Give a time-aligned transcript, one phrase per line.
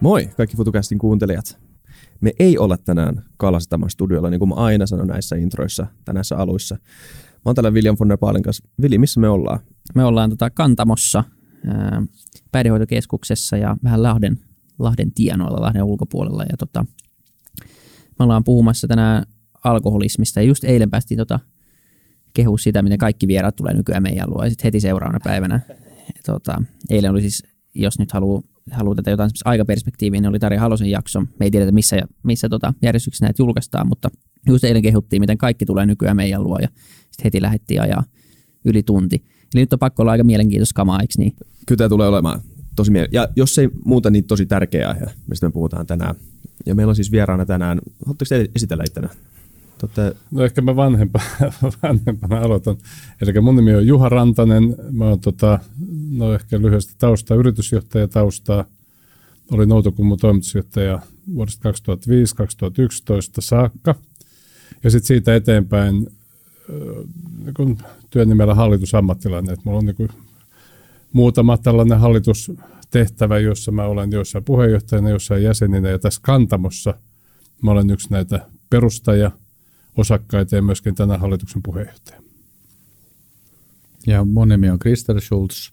[0.00, 1.69] Moi kaikki FutuCastin kuuntelijat.
[2.20, 6.36] Me ei olla tänään Kalastaman studiolla, niin kuin mä aina sanon näissä introissa tai näissä
[6.36, 6.74] aluissa.
[7.34, 8.68] Mä oon täällä William von der kanssa.
[8.82, 9.60] Vili, missä me ollaan?
[9.94, 11.24] Me ollaan tota Kantamossa,
[11.66, 12.02] ää,
[12.52, 14.38] päihdehoitokeskuksessa ja vähän Lahden,
[14.78, 16.42] Lahden tienoilla, Lahden ulkopuolella.
[16.42, 16.86] Ja tota,
[18.18, 19.26] me ollaan puhumassa tänään
[19.64, 21.40] alkoholismista ja just eilen päästiin tota,
[22.34, 25.60] kehu sitä, miten kaikki vieraat tulee nykyään meidän luo ja sitten heti seuraavana päivänä.
[26.26, 27.42] Tota, eilen oli siis,
[27.74, 31.20] jos nyt haluaa haluaa tätä jotain aikaperspektiiviä, niin oli Tarja Halosen jakso.
[31.20, 34.10] Me ei tiedetä, missä, missä tota järjestyksessä näitä julkaistaan, mutta
[34.46, 36.68] just eilen kehuttiin, miten kaikki tulee nykyään meidän luo ja
[37.00, 38.04] sitten heti lähdettiin ajaa
[38.64, 39.24] yli tunti.
[39.54, 41.32] Eli nyt on pakko olla aika mielenkiintoista kamaa, eikö niin?
[41.66, 42.40] Kyllä tämä tulee olemaan
[42.76, 46.14] tosi miele- Ja jos ei muuta, niin tosi tärkeä aihe, mistä me puhutaan tänään.
[46.66, 49.08] Ja meillä on siis vieraana tänään, haluatteko esitellä itsenä?
[49.80, 50.14] Totte...
[50.30, 51.24] No ehkä mä vanhempana,
[51.82, 52.76] vanhempana aloitan.
[53.20, 54.76] Eli mun nimi on Juha Rantanen.
[54.90, 55.58] Mä oon tota,
[56.10, 58.64] no ehkä lyhyesti taustaa, yritysjohtaja taustaa.
[59.52, 61.00] Olin Outokummun toimitusjohtaja
[61.34, 61.74] vuodesta 2005-2011
[63.38, 63.94] saakka.
[64.84, 66.06] Ja sitten siitä eteenpäin
[67.56, 67.78] niin
[68.10, 69.52] työnimellä hallitusammattilainen.
[69.52, 70.08] Et mulla on niin
[71.12, 75.88] muutama tällainen hallitustehtävä, jossa mä olen jossain puheenjohtajana, jossain jäseninä.
[75.88, 76.94] Ja tässä kantamossa
[77.62, 79.30] mä olen yksi näitä perustaja–
[80.00, 82.22] osakkaita ja myöskin tänä hallituksen puheenjohtaja.
[84.06, 85.70] Ja mun nimi on Krister Schulz.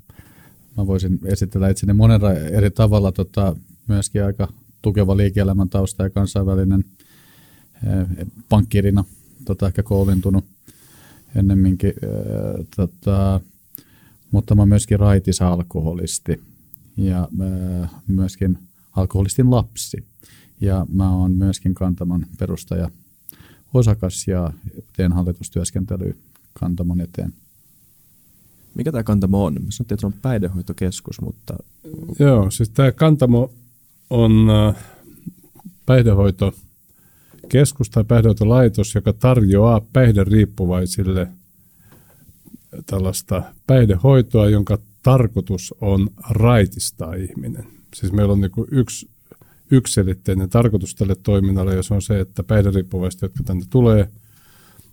[0.77, 3.55] Mä voisin esitellä itseni monella eri tavalla, tota,
[3.87, 4.47] myöskin aika
[4.81, 6.85] tukeva liike-elämän tausta ja kansainvälinen
[7.87, 9.03] eh, pankkirina,
[9.45, 10.45] tota, ehkä kouluntunut
[11.35, 13.41] ennemminkin, eh, tota,
[14.31, 16.41] mutta mä myöskin raitis alkoholisti
[16.97, 18.57] ja eh, myöskin
[18.95, 20.05] alkoholistin lapsi.
[20.61, 22.89] Ja mä oon myöskin kantaman perustaja
[23.77, 24.51] osakas ja
[24.97, 26.13] teen hallitustyöskentelyä
[26.59, 27.33] Kantamon eteen.
[28.75, 29.53] Mikä tämä Kantamo on?
[29.53, 31.55] Mä sanottiin, että se on päihdehoitokeskus, mutta...
[32.19, 33.51] Joo, siis tämä Kantamo
[34.09, 34.75] on äh,
[35.85, 41.27] päihdehoitokeskus tai päihdehoitolaitos, joka tarjoaa päihderiippuvaisille
[42.85, 47.67] tällaista päihdehoitoa, jonka tarkoitus on raitistaa ihminen.
[47.95, 49.09] Siis meillä on niin yksi
[49.71, 54.09] yksiselitteinen tarkoitus tälle toiminnalle, ja se on se, että päihderiippuvaiset, jotka tänne tulee,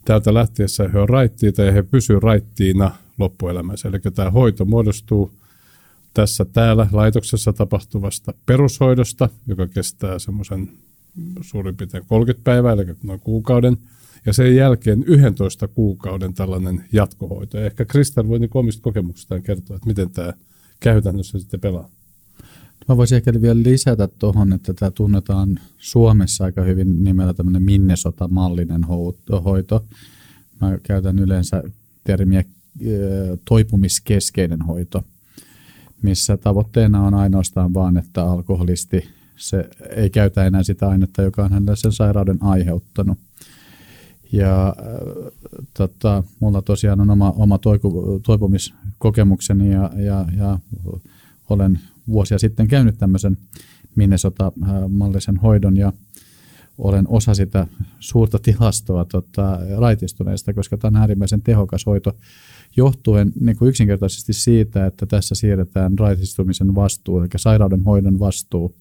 [0.05, 3.89] täältä lähtiessä he on raittiita ja he pysyvät raittiina loppuelämässä.
[3.89, 5.31] Eli tämä hoito muodostuu
[6.15, 10.71] tässä täällä laitoksessa tapahtuvasta perushoidosta, joka kestää semmoisen
[11.41, 13.77] suurin piirtein 30 päivää, eli noin kuukauden,
[14.27, 17.59] ja sen jälkeen 11 kuukauden tällainen jatkohoito.
[17.59, 20.33] Ja ehkä Kristal voi niin omista kokemuksistaan kertoa, että miten tämä
[20.81, 21.91] käytännössä sitten pelaa.
[22.89, 28.85] Mä voisin ehkä vielä lisätä tuohon, että tämä tunnetaan Suomessa aika hyvin nimellä tämmöinen Minnesota-mallinen
[29.45, 29.85] hoito.
[30.61, 31.63] Mä käytän yleensä
[32.05, 32.45] termiä
[33.49, 35.05] toipumiskeskeinen hoito,
[36.03, 41.51] missä tavoitteena on ainoastaan vaan, että alkoholisti se ei käytä enää sitä ainetta, joka on
[41.51, 43.19] hänelle sen sairauden aiheuttanut.
[44.33, 44.75] Ja äh,
[45.75, 47.59] tota, mulla tosiaan on oma, oma
[48.23, 50.59] toipumiskokemukseni ja, ja, ja
[51.51, 53.37] olen vuosia sitten käynyt tämmöisen
[53.97, 55.93] Minnesota-mallisen hoidon ja
[56.79, 57.67] olen osa sitä
[58.01, 62.17] suurta tilastoa tota, raitistuneista, koska tämä on äärimmäisen tehokas hoito
[62.77, 68.77] johtuen niin kuin yksinkertaisesti siitä, että tässä siirretään raitistumisen vastuu, eli sairauden hoidon vastuu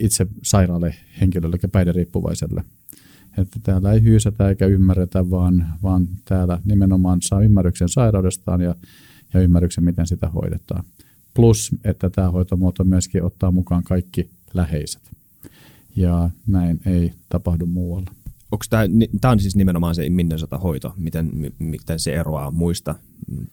[0.00, 2.64] itse sairaalle henkilölle ja päihderiippuvaiselle.
[3.38, 8.74] Että täällä ei hyysätä eikä ymmärretä, vaan, vaan täällä nimenomaan saa ymmärryksen sairaudestaan ja,
[9.34, 10.84] ja ymmärryksen, miten sitä hoidetaan.
[11.34, 15.02] Plus, että tämä hoitomuoto myöskin ottaa mukaan kaikki läheiset.
[15.96, 18.12] Ja näin ei tapahdu muualla.
[18.52, 18.84] Onko tämä,
[19.20, 22.94] tämä on siis nimenomaan se Minnesota-hoito, miten, miten se eroaa muista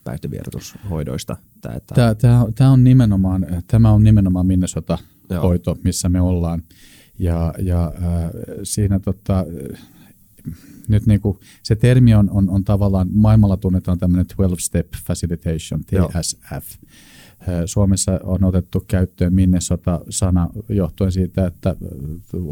[0.04, 1.36] päihtevierotushoidoista?
[1.60, 1.94] Tämä, että...
[1.94, 6.62] tämä, tämä, tämä, on nimenomaan, tämä on nimenomaan Minnesota-hoito, missä me ollaan.
[7.18, 8.30] Ja, ja äh,
[8.62, 9.44] siinä tota,
[10.88, 16.52] nyt niin kuin, se termi on, on, on tavallaan, maailmalla tunnetaan tämmöinen 12-step facilitation, TSF.
[16.52, 16.60] Joo.
[17.66, 21.76] Suomessa on otettu käyttöön Minnesota-sana johtuen siitä, että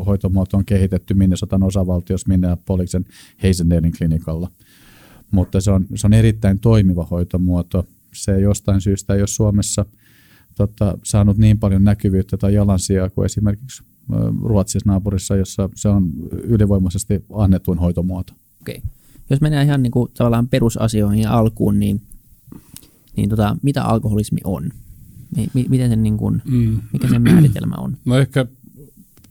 [0.06, 3.04] hoitomuoto on kehitetty Minnesotan osavaltiossa Minneapolisen
[3.42, 4.50] Hazendalein klinikalla.
[5.30, 7.86] Mutta se on, se on erittäin toimiva hoitomuoto.
[8.14, 9.86] Se jostain syystä ei ole Suomessa
[10.56, 13.82] tota, saanut niin paljon näkyvyyttä tai jalansijaa kuin esimerkiksi
[14.42, 16.10] Ruotsissa naapurissa, jossa se on
[16.42, 18.32] ylivoimaisesti annetuin hoitomuoto.
[18.60, 18.82] Okei.
[19.30, 22.02] Jos mennään ihan niin kuin, tavallaan perusasioihin alkuun, niin,
[23.18, 24.70] niin tota, mitä alkoholismi on?
[25.68, 26.80] Miten sen, niin kuin, mm.
[26.92, 27.96] Mikä sen määritelmä on?
[28.04, 28.46] No ehkä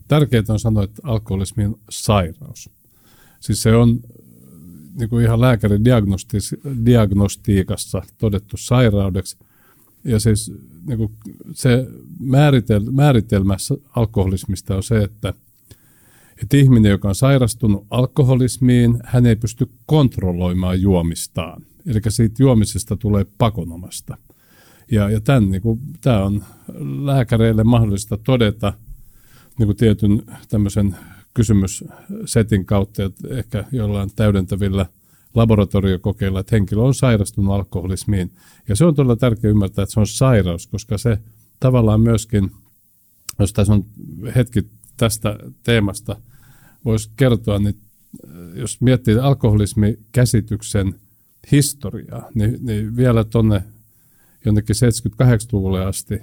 [0.08, 2.70] tärkeää on sanoa, että alkoholismi on sairaus.
[3.40, 4.00] Siis se on
[5.00, 5.86] niin kuin ihan lääkärin
[6.86, 9.38] diagnostiikassa todettu sairaudeksi.
[10.04, 10.52] Ja siis
[10.88, 11.12] niin kuin
[11.54, 11.88] se
[12.20, 13.58] määritel, määritelmä
[13.96, 15.34] alkoholismista on se, että,
[16.42, 21.62] että ihminen, joka on sairastunut alkoholismiin, hän ei pysty kontrolloimaan juomistaan.
[21.88, 24.18] Eli siitä juomisesta tulee pakonomasta.
[24.92, 26.44] Ja, ja tämän, niin kuin, tämä on
[27.06, 28.74] lääkäreille mahdollista todeta
[29.60, 30.96] niin kuin tietyn tämmöisen
[31.34, 34.86] kysymyssetin kautta, että ehkä jollain täydentävillä
[35.36, 38.32] laboratoriokokeilla, että henkilö on sairastunut alkoholismiin.
[38.70, 41.18] Ja se on todella tärkeää ymmärtää, että se on sairaus, koska se
[41.60, 42.52] tavallaan myöskin,
[43.40, 43.86] jos tässä on
[44.36, 44.64] hetki
[44.98, 46.16] tästä teemasta,
[46.86, 47.78] voisi kertoa, niin
[48.56, 50.96] jos miettii alkoholismikäsityksen
[51.52, 53.64] historiaa, niin, niin vielä tuonne
[54.46, 56.22] jonnekin 78-luvulle asti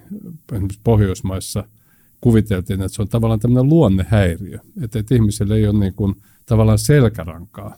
[0.53, 1.65] esimerkiksi Pohjoismaissa–
[2.25, 6.15] kuviteltiin, että se on tavallaan tämmöinen luonnehäiriö, että, että ihmiselle ei ole niin kuin,
[6.47, 7.77] tavallaan selkärankaa.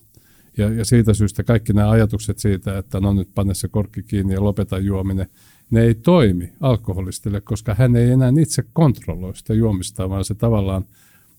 [0.56, 4.34] Ja, ja siitä syystä kaikki nämä ajatukset siitä, että no nyt panne se korkki kiinni
[4.34, 5.26] ja lopeta juominen,
[5.70, 10.84] ne ei toimi alkoholistille, koska hän ei enää itse kontrolloi sitä juomista, vaan se tavallaan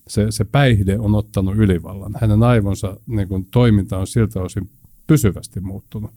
[0.08, 2.14] se, se päihde on ottanut ylivallan.
[2.20, 4.70] Hänen aivonsa niin kuin, toiminta on siltä osin
[5.08, 6.10] pysyvästi muuttunut,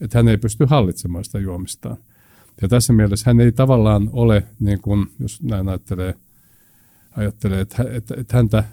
[0.00, 1.96] että hän ei pysty hallitsemaan sitä juomistaan.
[2.62, 6.14] Ja tässä mielessä hän ei tavallaan ole, niin kuin, jos näin ajattelee,
[7.16, 8.64] ajattelee että, että, että häntä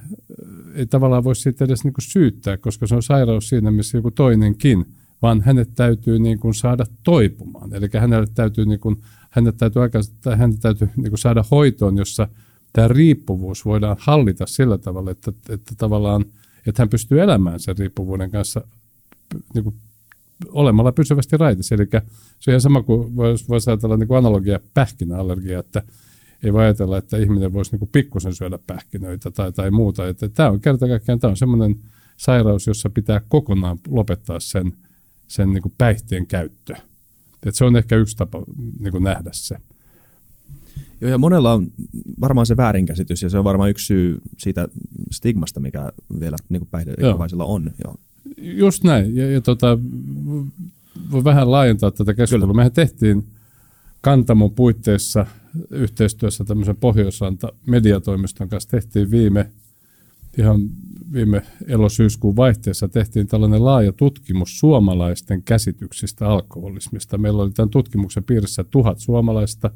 [0.73, 4.11] ei tavallaan voi siitä edes niin kuin syyttää, koska se on sairaus siinä, missä joku
[4.11, 4.85] toinenkin,
[5.21, 7.73] vaan hänet täytyy niin kuin saada toipumaan.
[7.73, 9.99] Eli hänelle täytyy, niin kuin, hänet täytyy, aika,
[10.37, 12.27] hänet täytyy niin kuin saada hoitoon, jossa
[12.73, 16.25] tämä riippuvuus voidaan hallita sillä tavalla, että, että tavallaan
[16.65, 18.61] että hän pystyy elämään sen riippuvuuden kanssa
[19.53, 19.75] niin kuin
[20.49, 21.75] olemalla pysyvästi raitissa.
[21.75, 21.87] Eli
[22.39, 25.83] se on ihan sama kuin voisi vois ajatella niin kuin analogia pähkinäallergia, että
[26.43, 30.07] ei voi ajatella, että ihminen voisi niin pikkusen syödä pähkinöitä tai, tai muuta.
[30.07, 31.75] Että tämä on kerta kaikkiaan tämä on semmoinen
[32.17, 34.73] sairaus, jossa pitää kokonaan lopettaa sen,
[35.27, 36.75] sen niin kuin päihteen käyttö.
[37.33, 38.43] Että se on ehkä yksi tapa
[38.79, 39.57] niin kuin nähdä se.
[41.01, 41.67] Joo, ja monella on
[42.21, 44.67] varmaan se väärinkäsitys, ja se on varmaan yksi syy siitä
[45.11, 47.71] stigmasta, mikä vielä niin päihderiippuvaisilla on.
[47.83, 47.95] Joo.
[48.37, 49.77] Just näin, ja, ja tota,
[51.11, 52.47] voi vähän laajentaa tätä keskustelua.
[52.47, 52.55] Kyllä.
[52.55, 53.25] Mehän tehtiin
[54.01, 55.25] Kantamon puitteissa
[55.69, 59.51] yhteistyössä tämmöisen Pohjoisranta mediatoimiston kanssa tehtiin viime,
[60.37, 60.61] ihan
[61.13, 67.17] viime elosyyskuun vaihteessa tehtiin tällainen laaja tutkimus suomalaisten käsityksistä alkoholismista.
[67.17, 69.71] Meillä oli tämän tutkimuksen piirissä tuhat suomalaista,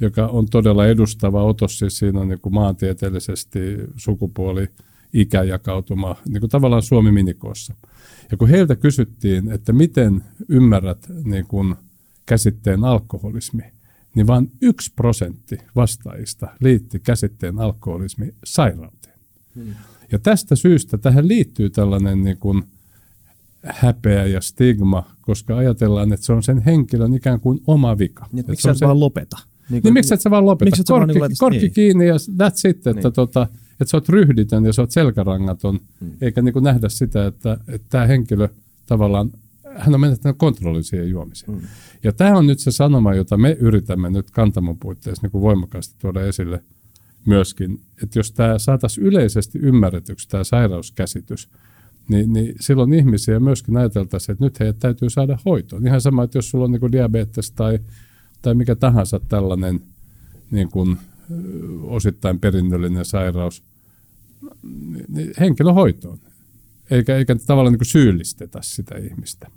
[0.00, 3.58] joka on todella edustava otos, siis siinä on niin kuin maantieteellisesti
[3.96, 4.68] sukupuoli,
[5.12, 7.74] ikäjakautuma, niin kuin tavallaan Suomi minikoossa.
[8.30, 11.74] Ja kun heiltä kysyttiin, että miten ymmärrät niin kuin
[12.26, 13.62] käsitteen alkoholismi,
[14.14, 19.18] niin vain yksi prosentti vastaajista liitti käsitteen alkoholismi sairauteen.
[19.54, 19.74] Hmm.
[20.12, 22.64] Ja tästä syystä tähän liittyy tällainen niin kuin
[23.62, 28.26] häpeä ja stigma, koska ajatellaan, että se on sen henkilön ikään kuin oma vika.
[28.32, 28.86] Niin, miksi sä se...
[28.86, 29.36] vaan lopeta?
[29.70, 30.64] Niin, niin miksi et sä vaan lopeta?
[30.64, 31.72] Miksi korkki, vaan niin korkki niin.
[31.72, 33.12] kiinni ja that's it, että, niin.
[33.12, 33.46] tota,
[33.80, 36.12] että sä oot ryhditön ja sä oot selkärangaton, hmm.
[36.20, 38.48] eikä niin kuin nähdä sitä, että, että tämä henkilö
[38.86, 39.30] tavallaan
[39.78, 41.52] hän on menettänyt kontrollin siihen juomiseen.
[41.52, 41.60] Mm.
[42.02, 45.94] Ja tämä on nyt se sanoma, jota me yritämme nyt kantamon puitteissa niin kuin voimakkaasti
[45.98, 46.62] tuoda esille
[47.26, 51.48] myöskin, että jos tämä saataisiin yleisesti ymmärretyksi, tämä sairauskäsitys,
[52.08, 55.86] niin, niin silloin ihmisiä myöskin ajateltaisiin, että nyt heidät täytyy saada hoitoon.
[55.86, 57.78] Ihan sama, että jos sulla on niin kuin diabetes tai,
[58.42, 59.80] tai mikä tahansa tällainen
[60.50, 60.96] niin kuin,
[61.82, 63.62] osittain perinnöllinen sairaus,
[65.08, 66.18] niin henkilöhoitoon.
[66.90, 69.50] Eikä, eikä tavallaan niin syyllistetä sitä ihmistä.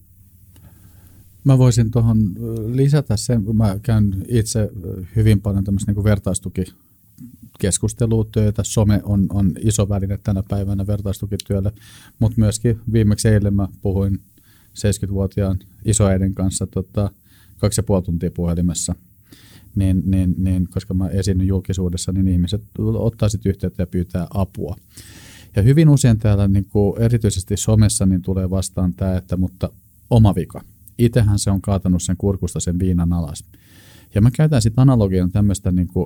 [1.44, 2.36] Mä voisin tuohon
[2.76, 4.72] lisätä sen, kun mä käyn itse
[5.16, 6.66] hyvin paljon tämmöistä niin vertaistuki
[7.60, 8.64] keskustelutyötä.
[8.64, 11.72] Some on, on iso väline tänä päivänä vertaistukityölle,
[12.20, 14.20] mutta myöskin viimeksi eilen mä puhuin
[14.70, 17.12] 70-vuotiaan isoäidin kanssa tota,
[17.58, 18.96] kaksi ja puoli tuntia puhelimessa.
[19.76, 24.76] Niin, niin, niin, koska mä esiinnyn julkisuudessa, niin ihmiset ottaa sitten yhteyttä ja pyytää apua.
[25.56, 29.70] Ja hyvin usein täällä, niin kuin erityisesti somessa, niin tulee vastaan tämä, että mutta
[30.10, 30.62] oma vika–
[31.00, 33.46] itsehän se on kaatanut sen kurkusta sen viinan alas.
[34.16, 36.06] Ja mä käytän sitten analogian tämmöistä, niin kuin,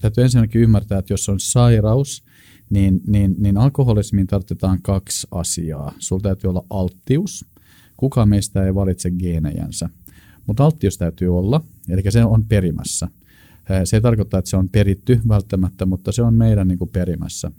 [0.00, 2.24] täytyy ensinnäkin ymmärtää, että jos on sairaus,
[2.70, 5.92] niin, niin, niin alkoholismiin tarvitaan kaksi asiaa.
[5.98, 7.46] Sulla täytyy olla alttius.
[7.96, 9.88] Kuka meistä ei valitse geenejänsä.
[10.46, 13.08] Mutta alttius täytyy olla, eli se on perimässä.
[13.84, 17.50] Se ei tarkoita, että se on peritty välttämättä, mutta se on meidän niin kuin perimässä.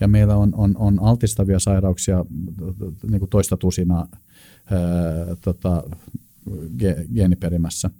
[0.00, 2.24] Ja meillä on, on, on altistavia sairauksia
[3.10, 5.82] niin kuin toista tusinaa ää, tota,
[7.14, 7.90] geeniperimässä.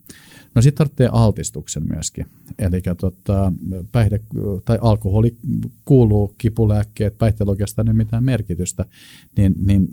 [0.55, 2.27] No sitten tarvitsee altistuksen myöskin.
[2.59, 3.53] Eli tota,
[3.93, 4.21] päihde,
[4.65, 5.37] tai alkoholi
[5.85, 8.85] kuuluu kipulääkkeet, päihteellä oikeastaan ei mitään merkitystä,
[9.37, 9.89] niin, niin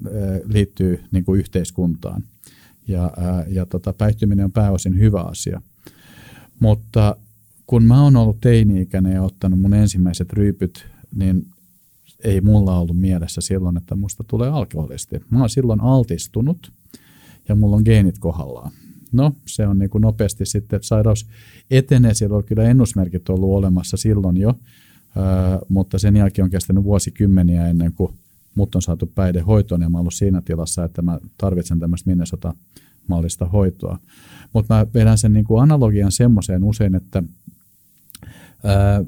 [0.45, 2.23] liittyy niin kuin yhteiskuntaan.
[2.89, 3.11] Ja,
[3.47, 5.61] ja tota, päihtyminen on pääosin hyvä asia.
[6.59, 7.15] Mutta
[7.67, 11.45] kun mä oon ollut teini-ikäinen ja ottanut mun ensimmäiset ryypyt, niin
[12.23, 15.21] ei mulla ollut mielessä silloin, että musta tulee alkoholisti.
[15.29, 16.71] Mä oon silloin altistunut
[17.49, 18.71] ja mulla on geenit kohdallaan.
[19.11, 21.27] No, se on niin kuin nopeasti sitten, että sairaus
[21.71, 22.13] etenee.
[22.13, 24.59] Siellä on kyllä ennusmerkit ollut olemassa silloin jo,
[25.69, 28.13] mutta sen jälkeen on kestänyt vuosikymmeniä ennen kuin
[28.55, 33.99] mut on saatu päihdehoitoon ja mä ollut siinä tilassa, että mä tarvitsen tämmöistä Minnesota-mallista hoitoa.
[34.53, 37.23] Mutta mä vedän sen niin kuin analogian semmoiseen usein, että
[38.63, 39.03] ää,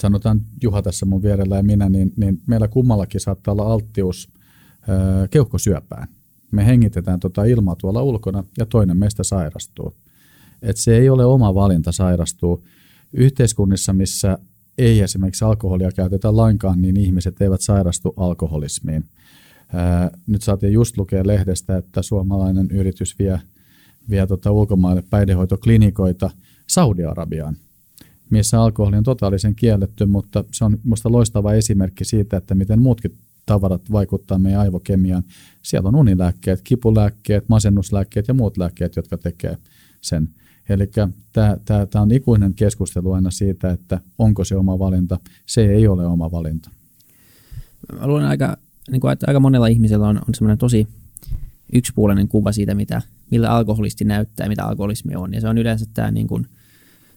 [0.00, 4.28] sanotaan Juha tässä mun vierellä ja minä, niin, niin meillä kummallakin saattaa olla alttius
[4.88, 6.08] ää, keuhkosyöpään
[6.52, 9.94] me hengitetään tuota ilmaa tuolla ulkona ja toinen meistä sairastuu.
[10.62, 12.62] Et se ei ole oma valinta sairastua.
[13.12, 14.38] Yhteiskunnissa, missä
[14.78, 19.04] ei esimerkiksi alkoholia käytetä lainkaan, niin ihmiset eivät sairastu alkoholismiin.
[20.26, 23.40] Nyt saatiin just lukea lehdestä, että suomalainen yritys vie,
[24.10, 26.30] vie tota ulkomaille päihdehoitoklinikoita
[26.66, 27.56] Saudi-Arabiaan,
[28.30, 33.14] missä alkoholi on totaalisen kielletty, mutta se on minusta loistava esimerkki siitä, että miten muutkin
[33.46, 35.22] tavarat vaikuttaa meidän aivokemiaan.
[35.62, 39.58] Siellä on unilääkkeet, kipulääkkeet, masennuslääkkeet ja muut lääkkeet, jotka tekee
[40.00, 40.28] sen.
[40.68, 40.90] Eli
[41.90, 45.18] tämä on ikuinen keskustelu aina siitä, että onko se oma valinta.
[45.46, 46.70] Se ei ole oma valinta.
[48.00, 48.56] Mä luulen aika,
[48.90, 50.88] niin kuin, että aika monella ihmisellä on, on semmoinen tosi
[51.72, 55.34] yksipuolinen kuva siitä, mitä, millä alkoholisti näyttää, mitä alkoholismi on.
[55.34, 56.46] Ja se on yleensä tämä niin kuin,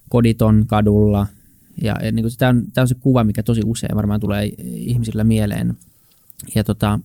[0.10, 1.28] koditon kadulla.
[1.82, 4.46] Ja, ja niin kuin, tämä, on, tämä on se kuva, mikä tosi usein varmaan tulee
[4.64, 5.78] ihmisillä mieleen
[6.56, 7.00] ja tota,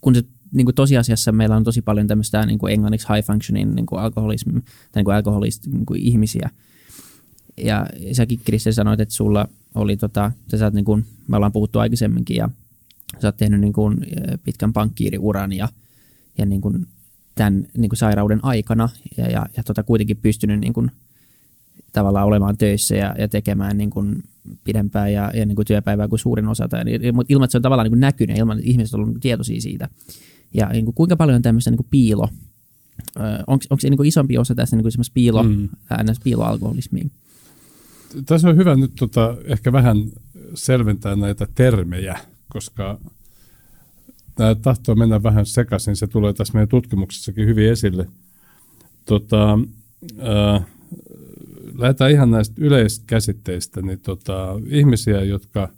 [0.00, 3.74] kun se niin kuin tosiasiassa meillä on tosi paljon tämmöistä niin kuin englanniksi high functioning
[3.74, 4.60] niin kuin alkoholism, tai
[4.94, 6.50] niin kuin alkoholist, niin kuin ihmisiä.
[7.56, 11.78] Ja säkin Kristen sanoit, että sulla oli, tota, sä saat, niin kuin, me ollaan puhuttu
[11.78, 12.48] aikaisemminkin, ja
[13.22, 14.06] sä oot tehnyt niin kuin,
[14.44, 15.68] pitkän pankkiiriuran ja,
[16.38, 16.86] ja niin kuin,
[17.34, 20.90] tämän niin kuin sairauden aikana, ja, ja, ja tota, kuitenkin pystynyt niin kuin,
[21.92, 24.22] tavallaan olemaan töissä ja, ja tekemään niin kuin
[24.64, 27.62] pidempään ja, ja niin kuin työpäivää kuin suurin osa, tai, mutta ilman, että se on
[27.62, 29.88] tavallaan niin kuin näkynyt, ilman, että ihmiset on ollut tietoisia siitä.
[30.54, 32.28] Ja niin kuin, kuinka paljon on tämmöistä niin kuin piilo,
[33.46, 35.68] onko, se niin isompi osa tässä niin kuin piilo, mm.
[36.02, 36.20] ns.
[36.24, 37.10] piiloalkoholismiin?
[38.26, 39.96] Tässä on hyvä nyt tota, ehkä vähän
[40.54, 42.98] selventää näitä termejä, koska
[44.34, 45.96] tämä tahtoo mennä vähän sekaisin.
[45.96, 48.08] Se tulee tässä meidän tutkimuksessakin hyvin esille.
[49.04, 49.58] Tota,
[50.18, 50.66] äh,
[51.78, 55.68] lähdetään ihan näistä yleiskäsitteistä, niin tota, ihmisiä, jotka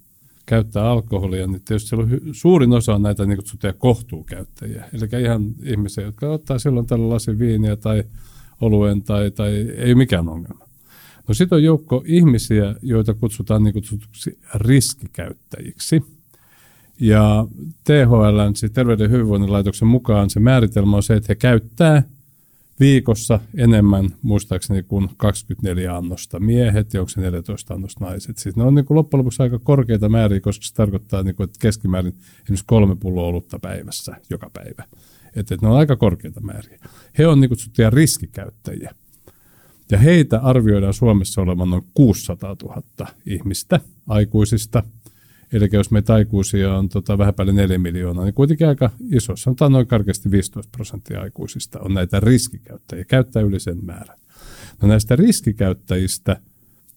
[0.47, 4.85] käyttää alkoholia, niin tietysti on suurin osa on näitä niin kutsuttuja kohtuukäyttäjiä.
[4.93, 8.05] Eli ihan ihmisiä, jotka ottaa silloin tällä lasin viiniä tai
[8.61, 10.69] oluen tai, tai ei mikään ongelma.
[11.29, 16.03] No sitten on joukko ihmisiä, joita kutsutaan niin kutsutuksi riskikäyttäjiksi.
[17.01, 17.47] Ja
[17.85, 22.03] THL, siis Terveyden hyvinvoinnin laitoksen mukaan se määritelmä on se, että he käyttää–
[22.83, 28.39] viikossa enemmän muistaakseni kuin 24 annosta miehet ja onko se 14 annosta naiset.
[28.39, 31.45] Siis ne on niin kuin loppujen lopuksi aika korkeita määriä, koska se tarkoittaa, niin kuin,
[31.45, 34.85] että keskimäärin esimerkiksi kolme pulloa olutta päivässä joka päivä.
[35.27, 36.79] Että, että ne on aika korkeita määriä.
[37.19, 38.95] He on niin kutsuttuja riskikäyttäjiä.
[39.91, 42.83] Ja heitä arvioidaan Suomessa olevan noin 600 000
[43.27, 44.83] ihmistä aikuisista–
[45.53, 49.73] Eli jos meitä aikuisia on tota, vähän päälle 4 miljoonaa, niin kuitenkin aika iso, sanotaan
[49.73, 54.19] noin karkeasti 15 prosenttia aikuisista on näitä riskikäyttäjiä, käyttää yli sen määrän.
[54.83, 56.41] No näistä riskikäyttäjistä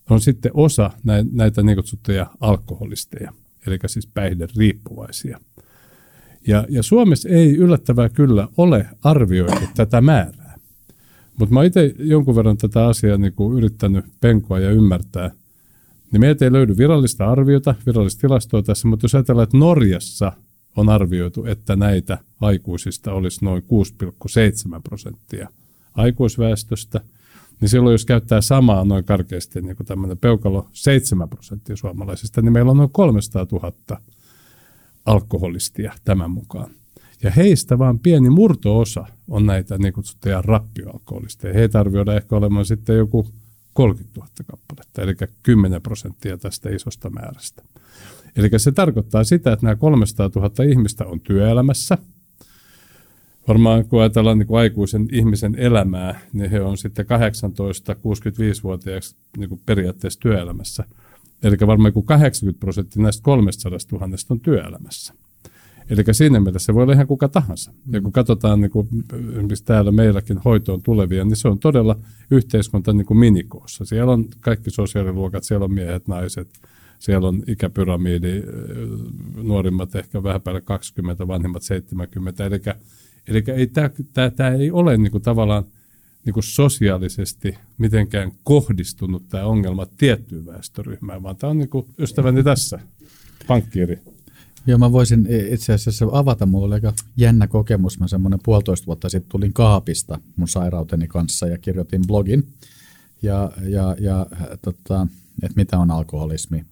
[0.10, 0.92] on sitten osa
[1.32, 3.34] näitä niin kutsuttuja alkoholisteja,
[3.68, 5.40] eli siis päihderiippuvaisia.
[6.48, 10.56] Ja, ja Suomessa ei yllättävää kyllä ole arvioitu tätä määrää.
[11.40, 15.32] Mutta mä itse jonkun verran tätä asiaa niin kuin yrittänyt penkoa ja ymmärtää–
[16.12, 20.32] niin meiltä ei löydy virallista arviota, virallista tilastoa tässä, mutta jos ajatellaan, että Norjassa
[20.78, 25.50] on arvioitu, että näitä aikuisista olisi noin 6,7 prosenttia
[25.94, 27.02] aikuisväestöstä,
[27.62, 32.54] niin silloin jos käyttää samaa noin karkeasti niin kuin tämmöinen peukalo 7 prosenttia suomalaisista, niin
[32.54, 34.02] meillä on noin 300 000
[35.06, 36.72] alkoholistia tämän mukaan.
[37.24, 41.54] Ja heistä vain pieni murtoosa on näitä niin kutsuttuja rappioalkoholisteja.
[41.54, 43.28] Heitä arvioidaan ehkä olemaan sitten joku
[43.76, 47.64] 30 000 kappaletta, eli 10 prosenttia tästä isosta määrästä.
[48.36, 51.98] Eli se tarkoittaa sitä, että nämä 300 000 ihmistä on työelämässä,
[53.48, 60.20] varmaan kun ajatellaan niin kuin aikuisen ihmisen elämää, niin he on sitten 18-65-vuotiaaksi niin periaatteessa
[60.20, 60.84] työelämässä.
[61.44, 65.14] Eli varmaan kuin 80 prosenttia näistä 300 000 on työelämässä.
[65.90, 67.74] Eli siinä mielessä se voi olla ihan kuka tahansa.
[67.92, 68.88] Ja kun katsotaan niin kuin,
[69.30, 72.00] esimerkiksi täällä meilläkin hoitoon tulevia, niin se on todella
[72.32, 73.86] yhteiskunta niin kuin minikoossa.
[73.86, 76.48] Siellä on kaikki sosiaaliluokat, siellä on miehet, naiset,
[77.00, 78.44] siellä on ikäpyramidi,
[79.44, 82.46] nuorimmat ehkä vähän päälle 20, vanhimmat 70.
[82.46, 82.62] Eli,
[83.28, 85.64] eli ei, tämä, tämä, tämä ei ole niin kuin tavallaan
[86.26, 92.44] niin kuin sosiaalisesti mitenkään kohdistunut tämä ongelma tiettyyn väestöryhmään, vaan tämä on niin kuin ystäväni
[92.44, 92.80] tässä,
[93.48, 94.00] pankkiiri.
[94.68, 96.46] Joo, mä voisin itse asiassa avata.
[96.46, 98.00] Mulla oli aika jännä kokemus.
[98.00, 102.48] Mä semmoinen puolitoista vuotta sitten tulin kaapista mun sairauteni kanssa ja kirjoitin blogin,
[103.22, 104.26] ja, ja, ja
[104.62, 105.08] tota,
[105.44, 106.66] että mitä on alkoholismi.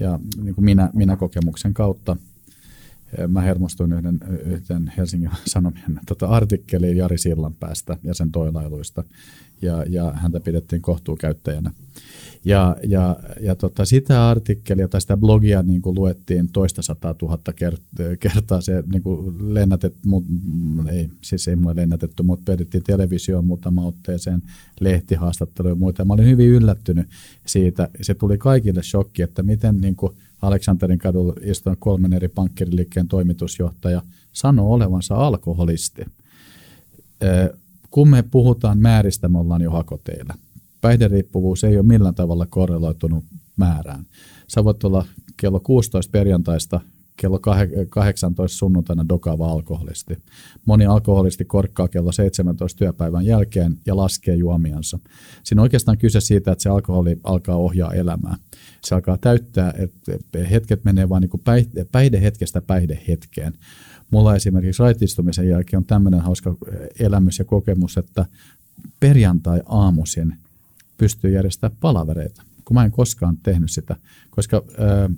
[0.00, 2.16] Ja niin kuin minä, minä kokemuksen kautta
[3.28, 9.04] mä hermostuin yhden, yhden Helsingin Sanomien tota, artikkeliin Jari Sillanpäästä ja sen toilailuista,
[9.62, 11.72] ja, ja häntä pidettiin kohtuukäyttäjänä.
[12.44, 17.52] Ja, ja, ja tota, sitä artikkelia tai sitä blogia niin kuin luettiin toista sataa tuhatta
[18.20, 18.60] kertaa.
[18.60, 20.24] Se niin kuin lennätet, mut,
[20.92, 24.42] ei, siis ei mulle lennätetty, mutta vedettiin televisioon muutama otteeseen,
[24.80, 26.04] lehtihaastatteluja ja muita.
[26.04, 27.08] Mä olin hyvin yllättynyt
[27.46, 27.88] siitä.
[28.00, 34.02] Se tuli kaikille shokki, että miten niin kuin Aleksanterin kadulla istunut kolmen eri pankkiriliikkeen toimitusjohtaja
[34.32, 36.02] sanoo olevansa alkoholisti.
[37.90, 40.34] Kun me puhutaan määristä, me ollaan jo hakoteilla
[40.84, 43.24] päihderiippuvuus ei ole millään tavalla korreloitunut
[43.56, 44.06] määrään.
[44.48, 46.80] Sä voit olla kello 16 perjantaista
[47.16, 47.38] kello
[47.88, 50.16] 18 sunnuntaina dokaava alkoholisti.
[50.66, 54.98] Moni alkoholisti korkkaa kello 17 työpäivän jälkeen ja laskee juomiansa.
[55.44, 58.36] Siinä on oikeastaan kyse siitä, että se alkoholi alkaa ohjaa elämää.
[58.84, 63.52] Se alkaa täyttää, että hetket menee vain niin päihde, päihdehetkestä päihdehetkeen.
[64.10, 66.56] Mulla esimerkiksi raitistumisen jälkeen on tämmöinen hauska
[66.98, 68.26] elämys ja kokemus, että
[69.00, 70.43] perjantai-aamuisin
[70.96, 73.96] pystyy järjestämään palavereita, kun mä en koskaan tehnyt sitä.
[74.30, 75.08] Koska ö,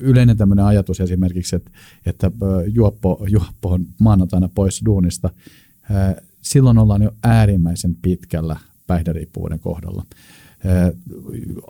[0.00, 1.70] yleinen tämmöinen ajatus esimerkiksi, että,
[2.06, 5.30] että ö, juoppo, juoppo on maanantaina pois duunista,
[5.90, 10.06] ö, silloin ollaan jo äärimmäisen pitkällä päihderiippuvuuden kohdalla.
[10.64, 10.96] Ö,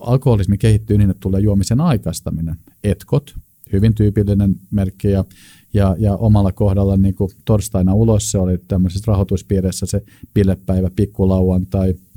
[0.00, 2.56] alkoholismi kehittyy niin, että tulee juomisen aikaistaminen.
[2.84, 3.34] Etkot,
[3.72, 5.24] hyvin tyypillinen merkki ja,
[5.74, 10.02] ja, ja omalla kohdalla niin kuin torstaina ulos se oli tämmöisessä rahoituspiirissä se
[10.34, 11.94] pilepäivä, pikkulauantai–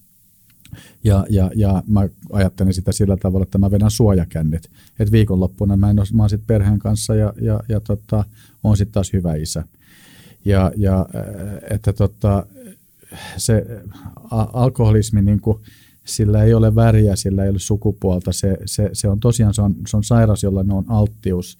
[1.04, 4.70] ja, ja, ja mä ajattelin sitä sillä tavalla, että mä vedän suojakännit.
[5.00, 8.24] Että viikonloppuna mä, en ole, mä oon sit perheen kanssa ja, ja, ja tota,
[8.64, 9.64] on sitten taas hyvä isä.
[10.46, 12.46] Ja, ja äh, että tota,
[13.38, 13.66] se
[14.54, 15.58] alkoholismi, niin kuin,
[16.06, 18.32] sillä ei ole väriä, sillä ei ole sukupuolta.
[18.32, 21.58] Se, se, se on tosiaan se on, se on sairaus, jolla on alttius.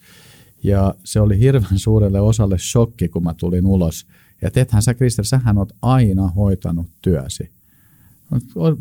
[0.62, 4.06] Ja se oli hirveän suurelle osalle shokki, kun mä tulin ulos.
[4.42, 7.50] Ja ethän sä, Krister, sähän oot aina hoitanut työsi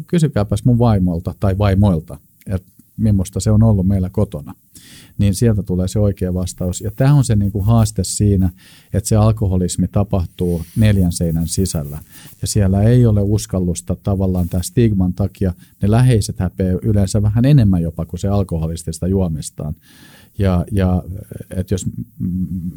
[0.08, 4.56] kysykääpäs mun vaimolta tai vaimoilta, että millaista se on ollut meillä kotona.
[5.18, 6.82] Niin sieltä tulee se oikea vastaus.
[6.82, 8.50] Ja tämä on se niin kuin haaste siinä,
[8.94, 12.00] että se alkoholismi tapahtuu neljän seinän sisällä.
[12.42, 15.54] Ja siellä ei ole uskallusta tavallaan tämä stigman takia.
[15.82, 19.76] Ne läheiset häpeä yleensä vähän enemmän jopa kuin se alkoholistista juomistaan.
[20.38, 21.04] Ja, ja
[21.50, 21.86] että jos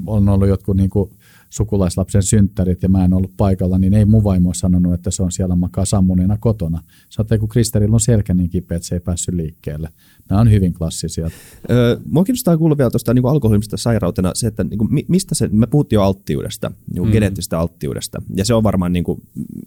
[0.07, 1.11] on ollut jotkut niin kuin
[1.51, 5.33] sukulaislapsen synttärit ja mä en ollut paikalla, niin ei mun vaimo sanonut, että se on
[5.33, 6.83] siellä makaa sammuneena kotona.
[7.11, 9.89] Saatte, kun Kristerillä on selkä niin kipeä, että se ei päässyt liikkeelle.
[10.31, 11.31] Nämä on hyvin klassisia.
[11.71, 15.49] Öö, mua kiinnostaa kuulla vielä tuosta niin alkoholimista sairautena se, että niin kuin, mistä se,
[15.53, 17.13] me puhuttiin jo alttiudesta, niin kuin mm.
[17.13, 19.23] geneettisestä alttiudesta, ja se on varmaan niin kuin,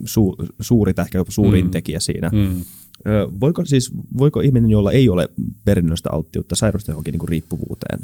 [0.06, 1.72] su, suuri tai ehkä jopa suurin mm.
[1.72, 2.30] tekijä siinä.
[2.34, 2.62] Mm.
[3.08, 5.30] Öö, voiko, siis, voiko ihminen, jolla ei ole
[5.66, 8.00] perinnöstä alttiutta, sairastua johonkin niin kuin riippuvuuteen?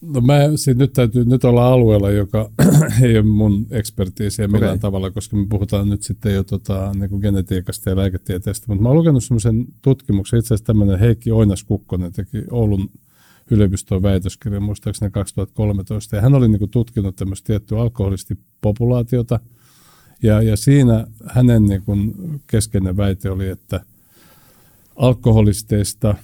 [0.00, 2.50] No mä siis nyt täytyy nyt olla alueella, joka
[3.02, 4.78] ei ole mun ekspertiisiä millään okay.
[4.78, 8.66] tavalla, koska me puhutaan nyt sitten jo tota, niin kuin genetiikasta ja lääketieteestä.
[8.68, 12.90] Mutta mä oon lukenut semmoisen tutkimuksen, itse asiassa tämmöinen Heikki Oinas-Kukkonen teki Oulun
[13.50, 16.16] yliopiston väitöskirjan muistaakseni 2013.
[16.16, 19.40] Ja hän oli niin kuin tutkinut tämmöistä tiettyä alkoholistipopulaatiota.
[20.22, 22.14] Ja, ja siinä hänen niin kuin
[22.46, 23.80] keskeinen väite oli, että
[24.96, 26.14] alkoholisteista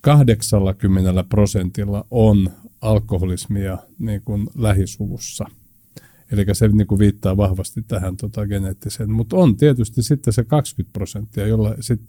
[0.00, 2.50] 80 prosentilla on
[2.84, 5.44] alkoholismia niin kuin lähisuvussa.
[6.32, 9.10] Eli se niin kuin viittaa vahvasti tähän tota, geneettiseen.
[9.10, 12.00] Mutta on tietysti sitten se 20 prosenttia, jolla sit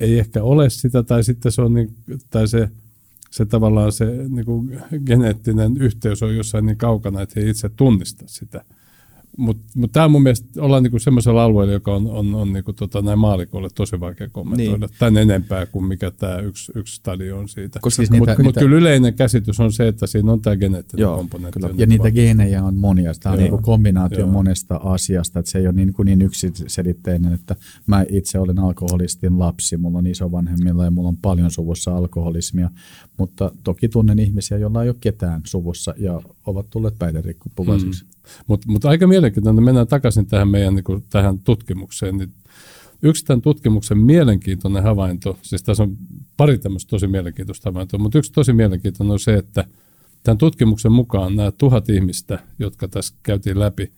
[0.00, 1.96] ei ehkä ole sitä, tai sitten se on niin,
[2.30, 2.68] tai se,
[3.30, 8.24] se tavallaan se niin kuin geneettinen yhteys on jossain niin kaukana, että he itse tunnista
[8.28, 8.64] sitä.
[9.36, 13.02] Mutta mut tämä mun mielestä ollaan niinku semmoisella alueella, joka on, on, on niinku tota,
[13.02, 14.86] näin maalikolle tosi vaikea kommentoida.
[14.86, 14.96] Niin.
[14.98, 17.78] Tän enempää kuin mikä tämä yksi, yksi stadio on siitä.
[17.82, 21.02] Koska siis mutta niitä- mut kyllä yleinen käsitys on se, että siinä on tämä geneettinen
[21.02, 21.60] Joo, komponentti.
[21.60, 21.74] kyllä.
[21.76, 23.12] Ja niinku niitä geenejä on monia.
[23.20, 24.28] Tämä on niin kombinaatio Joo.
[24.28, 29.38] monesta asiasta, että se ei ole niin, kuin niin yksiselitteinen, että mä itse olen alkoholistin
[29.38, 32.70] lapsi, mulla on isovanhemmilla ja mulla on paljon suvussa alkoholismia,
[33.18, 38.04] mutta toki tunnen ihmisiä, joilla ei ole ketään suvussa ja ovat tulleet päihderiippuvaisiksi.
[38.04, 38.10] Mm.
[38.46, 42.16] Mutta mut aika mielenkiintoinen, mennään takaisin tähän meidän niin kuin, tähän tutkimukseen.
[42.16, 42.32] Niin
[43.02, 45.96] yksi tämän tutkimuksen mielenkiintoinen havainto, siis tässä on
[46.36, 49.64] pari tämmöistä tosi mielenkiintoista havaintoa, mutta yksi tosi mielenkiintoinen on se, että
[50.22, 53.92] tämän tutkimuksen mukaan nämä tuhat ihmistä, jotka tässä käytiin läpi,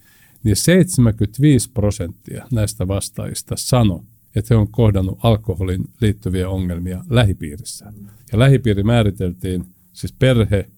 [0.44, 4.00] niin 75 prosenttia näistä vastaajista sanoi,
[4.36, 7.94] että he on kohdannut alkoholin liittyviä ongelmia lähipiirissään.
[8.32, 10.70] Ja lähipiiri määriteltiin siis perhe,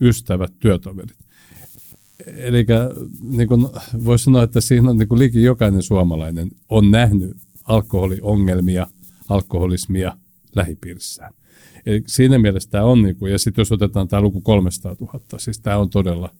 [0.00, 1.27] ystävät, työtoverit.
[2.26, 2.66] Eli
[3.22, 3.66] niin kuin
[4.04, 8.86] voisi sanoa, että siinä on niin kuin liki jokainen suomalainen on nähnyt alkoholiongelmia,
[9.28, 10.16] alkoholismia
[10.56, 11.32] lähipiirissään.
[11.86, 15.20] Eli siinä mielessä tämä on, niin kuin, ja sitten jos otetaan tämä luku 300 000,
[15.38, 16.34] siis tämä on todella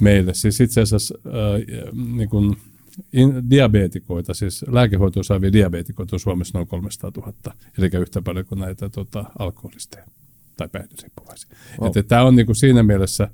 [0.00, 0.34] meille.
[0.34, 2.56] Siis itse asiassa äh, niin kuin,
[3.12, 7.32] in, diabeetikoita, siis lääkehoitoa saavia diabeetikoita on Suomessa noin 300 000,
[7.78, 10.04] eli yhtä paljon kuin näitä tota, alkoholisteja
[10.56, 11.56] tai päihderiippuvaisia.
[11.80, 11.92] Wow.
[12.08, 13.28] Tämä on niin kuin siinä mielessä,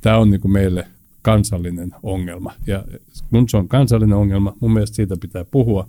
[0.00, 0.86] tämä on niin kuin meille
[1.26, 2.52] kansallinen ongelma.
[2.66, 2.84] Ja
[3.30, 5.88] kun se on kansallinen ongelma, mun mielestä siitä pitää puhua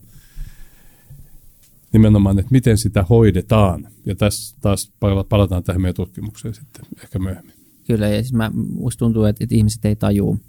[1.93, 3.87] nimenomaan, että miten sitä hoidetaan.
[4.05, 7.53] Ja tässä taas pala- palataan tähän meidän tutkimukseen sitten ehkä myöhemmin.
[7.87, 10.39] Kyllä, ja siis mä, musta tuntuu, että, että ihmiset ei tajuu,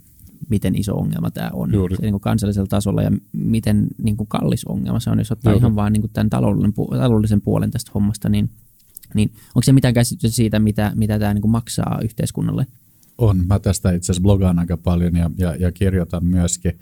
[0.49, 1.97] miten iso ongelma tämä on Juuri.
[1.97, 5.53] se, niin kuin kansallisella tasolla ja miten niin kuin kallis ongelma se on, jos ottaa
[5.53, 5.63] Juuri.
[5.63, 8.51] ihan vaan niin kuin tämän taloudellisen, pu- taloudellisen puolen tästä hommasta, niin,
[9.15, 12.67] niin onko se mitään käsitystä siitä, mitä, mitä tämä niin kuin maksaa yhteiskunnalle?
[13.19, 13.47] On.
[13.47, 16.79] Mä tästä itse asiassa blogaan aika paljon ja, ja, ja kirjoitan myöskin.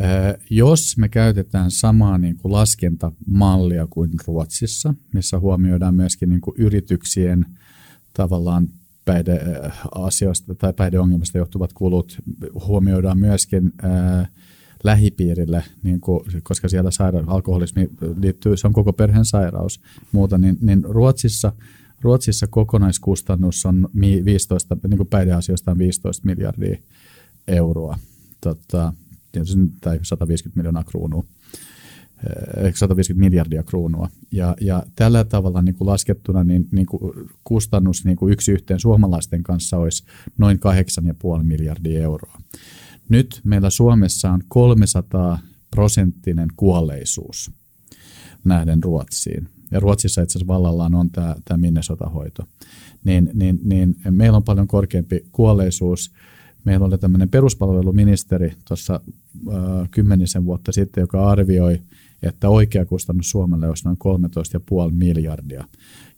[0.00, 6.54] Ää, Jos me käytetään samaa niin kuin laskentamallia kuin Ruotsissa, missä huomioidaan myöskin niin kuin
[6.58, 7.46] yrityksien
[8.12, 8.68] tavallaan
[9.04, 12.18] päihdeasioista tai päihdeongelmista johtuvat kulut,
[12.66, 14.28] huomioidaan myöskin ää,
[14.84, 19.80] lähipiirille, niin kuin, koska siellä saira- alkoholismi liittyy, se on koko perheen sairaus
[20.12, 21.52] muuta, niin, niin Ruotsissa,
[22.00, 26.76] Ruotsissa kokonaiskustannus on mi- 15, niin kuin päihdeasioista on 15 miljardia
[27.48, 27.98] euroa,
[28.40, 28.92] tota,
[29.80, 31.24] tai 150 miljoonaa kruunua.
[32.64, 34.08] eh, 150 miljardia kruunua.
[34.32, 37.12] Ja, ja tällä tavalla niin kuin laskettuna niin, niin kuin
[37.44, 40.04] kustannus niin kuin yksi yhteen suomalaisten kanssa olisi
[40.38, 40.60] noin
[41.38, 42.40] 8,5 miljardia euroa.
[43.08, 45.38] Nyt meillä Suomessa on 300
[45.70, 47.50] prosenttinen kuolleisuus
[48.44, 49.48] nähden Ruotsiin.
[49.70, 52.42] Ja Ruotsissa itse asiassa vallallaan on tämä, tämä Minnesota-hoito.
[53.04, 56.12] Niin, niin, niin meillä on paljon korkeampi kuolleisuus.
[56.64, 59.00] Meillä oli tämmöinen peruspalveluministeri tuossa
[59.48, 61.80] äh, kymmenisen vuotta sitten, joka arvioi,
[62.22, 63.98] että oikea kustannus Suomelle olisi noin
[64.88, 65.64] 13,5 miljardia.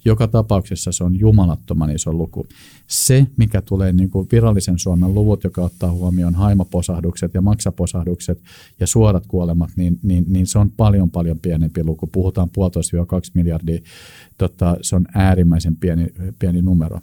[0.04, 2.46] Joka tapauksessa se on jumalattoman iso luku.
[2.86, 8.42] Se, mikä tulee niin kuin virallisen Suomen luvut, joka ottaa huomioon haimoposahdukset ja maksaposahdukset
[8.80, 12.06] ja suorat kuolemat, niin, niin, niin se on paljon paljon pienempi luku.
[12.06, 13.80] Puhutaan 1,5-2 miljardia.
[14.38, 16.06] Tota, se on äärimmäisen pieni,
[16.38, 17.00] pieni numero.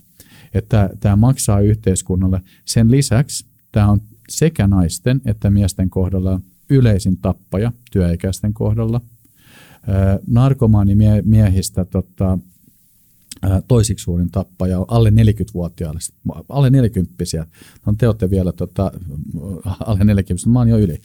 [0.53, 2.41] Että tämä maksaa yhteiskunnalle.
[2.65, 9.01] Sen lisäksi tämä on sekä naisten että miesten kohdalla yleisin tappaja työikäisten kohdalla.
[10.27, 12.37] Narkomaanimiehistä tota, ää,
[13.67, 15.99] toisiksi suurin tappaja on alle 40-vuotiaille,
[16.49, 17.13] alle 40
[17.85, 18.91] no te olette vielä tota,
[19.79, 21.01] alle 40 mä oon jo yli.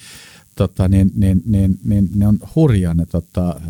[0.55, 3.61] Tota, niin, niin, niin, niin, ne on hurjaa, ne, tota,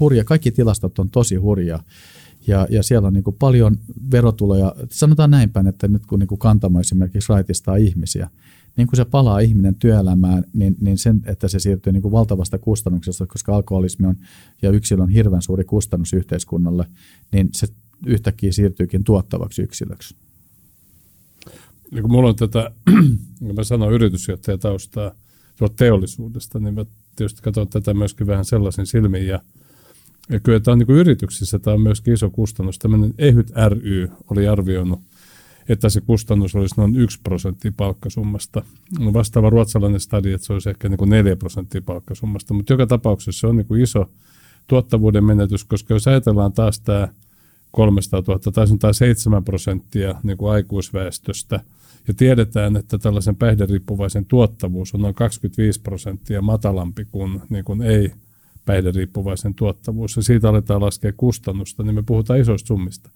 [0.00, 0.24] hurja.
[0.24, 1.82] kaikki tilastot on tosi hurjaa.
[2.46, 3.78] Ja, ja siellä on niin kuin paljon
[4.10, 4.74] verotuloja.
[4.90, 8.30] Sanotaan näin päin, että nyt kun niin kuin kantamo esimerkiksi raitistaa ihmisiä,
[8.76, 12.58] niin kun se palaa ihminen työelämään, niin, niin sen, että se siirtyy niin kuin valtavasta
[12.58, 14.16] kustannuksesta, koska alkoholismi on
[14.62, 16.86] ja yksilö on hirveän suuri kustannus yhteiskunnalle,
[17.32, 17.66] niin se
[18.06, 20.16] yhtäkkiä siirtyykin tuottavaksi yksilöksi.
[21.90, 25.14] Niin kun mulla on tätä, niin kuin mä sanoin, yritysjohtajataustaa
[25.76, 26.84] teollisuudesta, niin mä
[27.16, 29.26] tietysti katson tätä myöskin vähän sellaisin silmin.
[29.26, 29.42] Ja,
[30.28, 32.78] ja kyllä tämä on niin kuin yrityksissä, tämä on myöskin iso kustannus.
[32.78, 35.00] Tämmöinen EHYT ry oli arvioinut,
[35.68, 38.62] että se kustannus olisi noin 1 prosenttia palkkasummasta.
[38.98, 42.86] No vastaava ruotsalainen stadi, että se olisi ehkä niin kuin 4 prosenttia palkkasummasta, mutta joka
[42.86, 44.10] tapauksessa se on niin kuin iso
[44.66, 47.08] tuottavuuden menetys, koska jos ajatellaan taas tämä
[47.72, 51.60] 300 000 tai sanotaan 7 prosenttia niin kuin aikuisväestöstä,
[52.08, 58.12] ja tiedetään, että tällaisen päihderiippuvaisen tuottavuus on noin 25 prosenttia matalampi kuin, niin kuin ei
[58.64, 63.10] päihderiippuvaisen tuottavuus, ja siitä aletaan laskea kustannusta, niin me puhutaan isoista summista.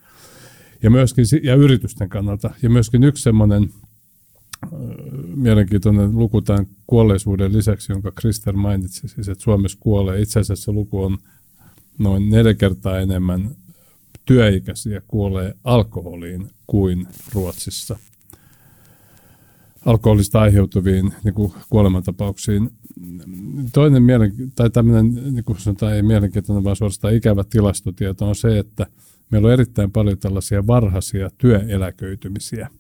[0.83, 2.51] Ja myöskin ja yritysten kannalta.
[2.63, 3.71] Ja myöskin yksi semmoinen
[5.35, 10.21] mielenkiintoinen luku tämän kuolleisuuden lisäksi, jonka Krister mainitsi, siis että Suomessa kuolee.
[10.21, 11.19] Itse asiassa luku on
[11.99, 13.51] noin neljä kertaa enemmän
[14.27, 17.99] työikäisiä kuolee alkoholiin kuin Ruotsissa.
[19.87, 22.71] Alkoholista aiheutuviin niin kuin kuolemantapauksiin.
[23.73, 28.59] Toinen mielen, tai tämmöinen, niin kuin sanotaan, ei mielenkiintoinen, vaan suorastaan ikävä tilastotieto on se,
[28.59, 28.87] että
[29.31, 32.71] meillä on erittäin paljon tällaisia varhaisia työeläköitymisiä,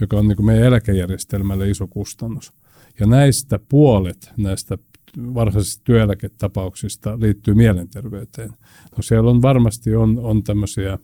[0.00, 2.52] joka on niin kuin meidän eläkejärjestelmälle iso kustannus.
[3.00, 4.78] Ja näistä puolet näistä
[5.18, 8.50] varsinaisista työeläketapauksista liittyy mielenterveyteen.
[8.96, 10.98] No siellä on varmasti on, on tämmöisiä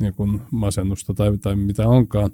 [0.00, 2.30] niin kuin masennusta tai, tai mitä onkaan,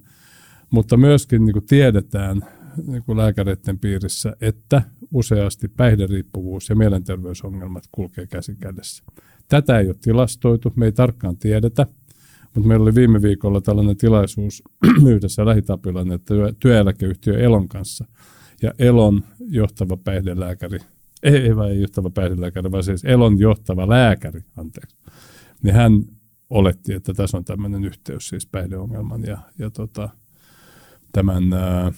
[0.70, 2.44] mutta myöskin niin kuin tiedetään
[2.86, 4.82] niin kuin lääkäreiden piirissä, että
[5.14, 9.04] useasti päihderiippuvuus ja mielenterveysongelmat kulkee käsi kädessä.
[9.48, 11.86] Tätä ei ole tilastoitu, me ei tarkkaan tiedetä,
[12.54, 14.62] mutta meillä oli viime viikolla tällainen tilaisuus
[15.12, 18.04] yhdessä lähitapilan työ, työeläkeyhtiö Elon kanssa–
[18.62, 20.78] ja Elon johtava päihdelääkäri,
[21.22, 24.96] ei, ei vai johtava päihdelääkäri, vaan siis Elon johtava lääkäri, anteeksi,
[25.62, 25.92] niin hän
[26.50, 30.08] oletti, että tässä on tämmöinen yhteys siis päihdeongelman ja, ja tota,
[31.12, 31.92] tämän ää,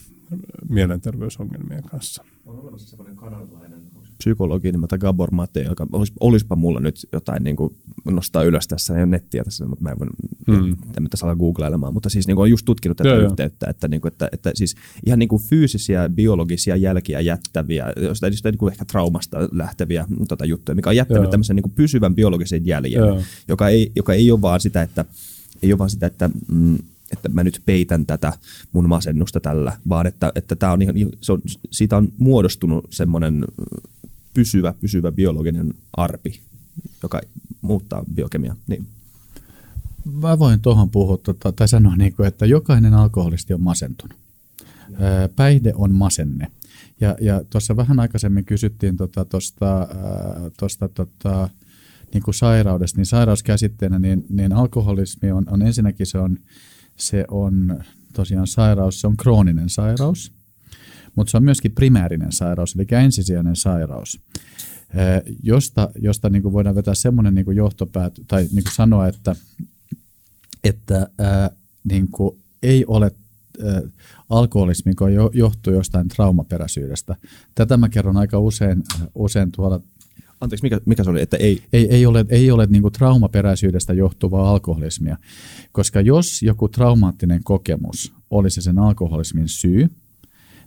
[0.68, 2.24] mielenterveysongelmien kanssa.
[2.46, 3.80] On olemassa sellainen kanadalainen
[4.18, 8.94] psykologi nimeltä Gabor Mate, joka olis, olispa mulla nyt jotain niin kuin nostaa ylös tässä,
[8.94, 10.06] ei ole nettiä tässä, mutta mä en voi
[10.46, 10.76] mm.
[11.10, 14.00] tässä alkaa googlailemaan, mutta siis niin kuin on just tutkinut tätä joo, yhteyttä, että, niin
[14.00, 14.74] kuin, että, että siis
[15.06, 20.76] ihan niin kuin fyysisiä, biologisia jälkiä jättäviä, jostain niin kuin ehkä traumasta lähteviä tota, juttuja,
[20.76, 21.30] mikä on jättänyt joo.
[21.30, 23.02] tämmöisen niin kuin pysyvän biologisen jäljen,
[23.48, 25.04] joka ei, joka ei ole vaan sitä, että
[25.62, 26.78] ei ole vaan sitä, että mm,
[27.12, 28.32] että mä nyt peitän tätä
[28.72, 33.44] mun masennusta tällä, vaan että, että tää on ihan, se on, siitä on muodostunut semmoinen
[34.34, 36.40] pysyvä, pysyvä biologinen arpi,
[37.02, 37.20] joka
[37.60, 38.56] muuttaa biokemiaa.
[38.66, 38.86] Niin.
[40.12, 44.18] Mä voin tuohon puhua tota, tai sanoa, niin kuin, että jokainen alkoholisti on masentunut.
[45.36, 46.46] Päihde on masenne.
[47.00, 49.88] Ja, ja tuossa vähän aikaisemmin kysyttiin tuosta tota,
[50.56, 51.48] tosta, tota,
[52.14, 56.38] niin kuin sairaudesta, niin sairauskäsitteenä, niin, niin alkoholismi on, on ensinnäkin se on,
[57.00, 60.32] se on tosiaan sairaus, se on krooninen sairaus,
[61.16, 64.20] mutta se on myöskin primäärinen sairaus, eli ensisijainen sairaus,
[65.42, 69.36] josta, josta niin kuin voidaan vetää semmoinen niin johtopäät, tai niin kuin sanoa, että,
[70.64, 71.50] että ää,
[71.84, 73.10] niin kuin ei ole
[74.30, 74.92] alkoholismi,
[75.32, 77.16] johtuu jostain traumaperäisyydestä.
[77.54, 78.82] Tätä mä kerron aika usein,
[79.14, 79.80] usein tuolla
[80.40, 81.62] Anteeksi, mikä, mikä se oli, että ei?
[81.72, 85.16] Ei, ei ole, ei ole niin traumaperäisyydestä johtuvaa alkoholismia,
[85.72, 89.88] koska jos joku traumaattinen kokemus olisi sen alkoholismin syy,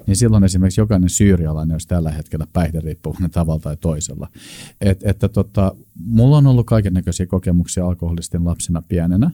[0.08, 4.28] niin silloin esimerkiksi jokainen syyrialainen olisi tällä hetkellä päihderiippuvainen tavalla tai toisella.
[4.82, 9.32] Et, että tota, mulla on ollut kaiken näköisiä kokemuksia alkoholistin lapsena pienenä,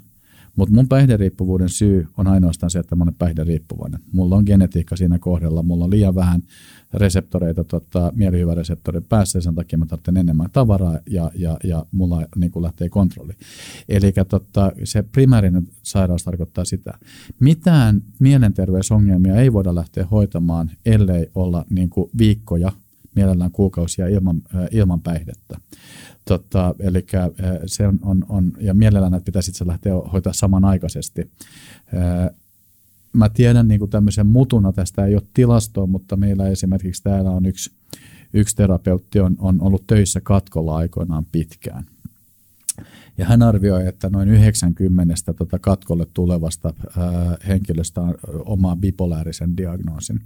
[0.56, 4.00] mutta mun päihderiippuvuuden syy on ainoastaan se, että mä olen päihderiippuvainen.
[4.12, 6.44] Mulla on genetiikka siinä kohdalla, mulla on liian vähän
[6.94, 12.26] reseptoreita, tota, mielihyväreseptorin päässä, ja sen takia mä tarvitsen enemmän tavaraa ja, ja, ja mulla
[12.36, 13.34] niin kuin lähtee kontrolli.
[13.90, 16.94] Eli tota, se primäärinen sairaus tarkoittaa sitä.
[17.40, 22.72] Mitään mielenterveysongelmia ei voida lähteä hoitamaan, ellei olla niin kuin viikkoja,
[23.16, 25.58] mielellään kuukausia ilman, äh, ilman päihdettä.
[26.26, 27.30] Tota, eli äh,
[27.66, 31.32] se on, on, on, ja mielellään että pitäisi itse lähteä hoitaa samanaikaisesti.
[33.14, 37.46] Mä tiedän niin kuin tämmöisen mutuna, tästä ei ole tilastoa, mutta meillä esimerkiksi täällä on
[37.46, 37.72] yksi,
[38.34, 41.86] yksi terapeutti on, on ollut töissä katkolla aikoinaan pitkään.
[43.18, 50.22] Ja hän arvioi, että noin 90 tota katkolle tulevasta ää, henkilöstä on omaa bipolaarisen diagnoosin.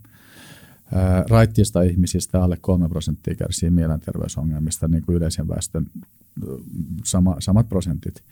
[0.94, 5.86] Ää, raittista ihmisistä alle 3 prosenttia kärsii mielenterveysongelmista, niin kuin yleisen väestön
[7.04, 8.24] sama, samat prosentit,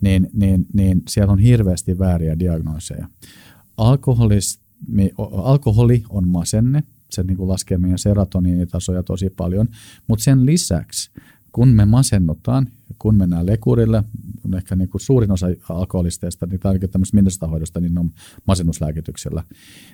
[0.00, 3.08] niin, niin, niin siellä on hirveästi vääriä diagnooseja
[3.78, 9.68] alkoholismi, alkoholi on masenne, se niin kuin laskee meidän serotoniinitasoja tosi paljon,
[10.06, 11.10] mutta sen lisäksi,
[11.52, 12.66] kun me masennutaan,
[12.98, 14.04] kun mennään lekurille,
[14.56, 18.10] ehkä niin kuin suurin osa alkoholisteista, niin tai tämmöistä hoidosta, niin on
[18.46, 19.44] masennuslääkityksellä,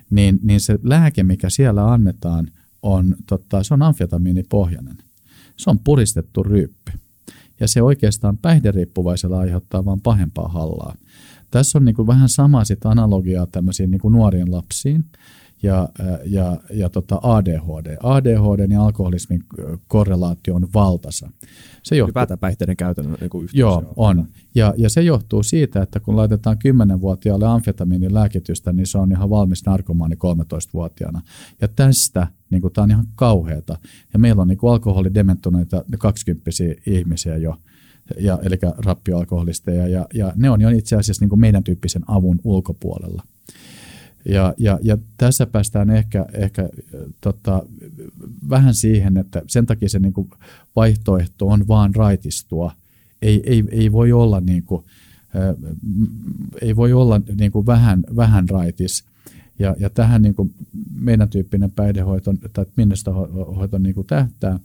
[0.09, 2.47] niin, niin se lääke, mikä siellä annetaan,
[2.81, 4.97] on, totta, se on amfetamiinipohjainen.
[5.57, 6.91] Se on puristettu ryyppi.
[7.59, 10.95] Ja se oikeastaan päihderiippuvaisella aiheuttaa vain pahempaa hallaa.
[11.55, 15.05] Tässä on niin kuin vähän sama sit analogiaa tämmöisiin niin kuin nuoriin lapsiin
[15.63, 15.89] ja,
[16.25, 17.97] ja, ja tota ADHD.
[18.03, 19.43] ADHD ja alkoholismin
[19.87, 21.29] korrelaatio on valtasa.
[21.83, 23.53] Se johtuu, Ylipäätään päihteiden käytön niin yhteys.
[23.53, 24.27] Joo, on.
[24.55, 29.29] Ja, ja se johtuu siitä, että kun laitetaan 10-vuotiaalle amfetamiinin lääkitystä, niin se on ihan
[29.29, 31.21] valmis narkomaani 13-vuotiaana.
[31.61, 33.77] Ja tästä niin kuin, tämä on ihan kauheata.
[34.13, 36.51] Ja meillä on niin kuin alkoholidementoneita 20
[36.85, 37.55] ihmisiä jo,
[38.19, 42.39] ja, eli rappioalkoholisteja, ja, ja ne on jo itse asiassa niin kuin meidän tyyppisen avun
[42.43, 43.23] ulkopuolella.
[44.25, 46.69] Ja, ja, ja tässä päästään ehkä, ehkä
[47.21, 47.63] tota,
[48.49, 50.29] vähän siihen, että sen takia se niin kuin
[50.75, 52.71] vaihtoehto on vaan raitistua.
[53.21, 54.85] Ei, ei, ei voi olla, niin kuin,
[56.61, 59.03] ei voi olla niin kuin vähän, vähän raitis.
[59.59, 60.53] Ja, ja tähän niin kuin
[60.95, 62.65] meidän tyyppinen päihdehoito tai
[63.55, 64.59] hoito niin tähtää,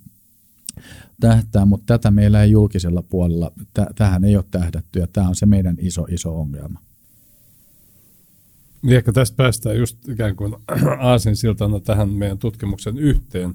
[1.21, 3.53] tähtää, mutta tätä meillä ei julkisella puolella,
[3.95, 6.81] tähän ei ole tähdätty ja tämä on se meidän iso, iso ongelma.
[8.83, 10.57] Niin ehkä tästä päästään just ikään kuin
[11.01, 13.55] aasinsiltana tähän meidän tutkimuksen yhteen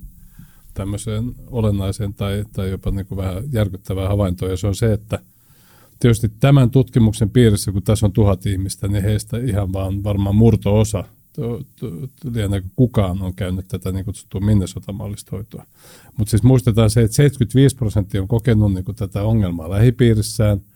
[0.74, 5.20] tämmöiseen olennaiseen tai, tai jopa niin kuin vähän järkyttävään havaintoon, ja se on se, että
[6.00, 11.04] tietysti tämän tutkimuksen piirissä, kun tässä on tuhat ihmistä, niin heistä ihan vaan varmaan murto-osa,
[12.34, 15.66] liian kukaan on käynyt tätä niin kutsuttua Minnesota-mallista hoitoa.
[16.18, 20.62] Mutta siis muistetaan se, että 75 prosenttia on kokenut niin kuin tätä ongelmaa lähipiirissään–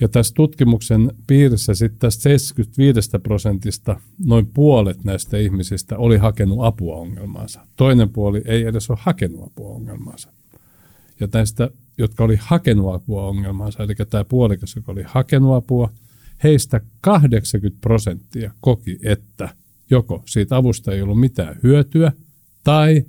[0.00, 6.96] ja tässä tutkimuksen piirissä sitten tästä 75 prosentista noin puolet näistä ihmisistä oli hakenut apua
[6.96, 7.60] ongelmaansa.
[7.76, 10.32] Toinen puoli ei edes ole hakenut apua ongelmaansa.
[11.20, 15.90] Ja näistä, jotka oli hakenut apua ongelmaansa, eli tämä puolikas, joka oli hakenut apua,
[16.42, 19.48] heistä 80 prosenttia koki, että
[19.90, 22.12] joko siitä avusta ei ollut mitään hyötyä,
[22.64, 23.04] tai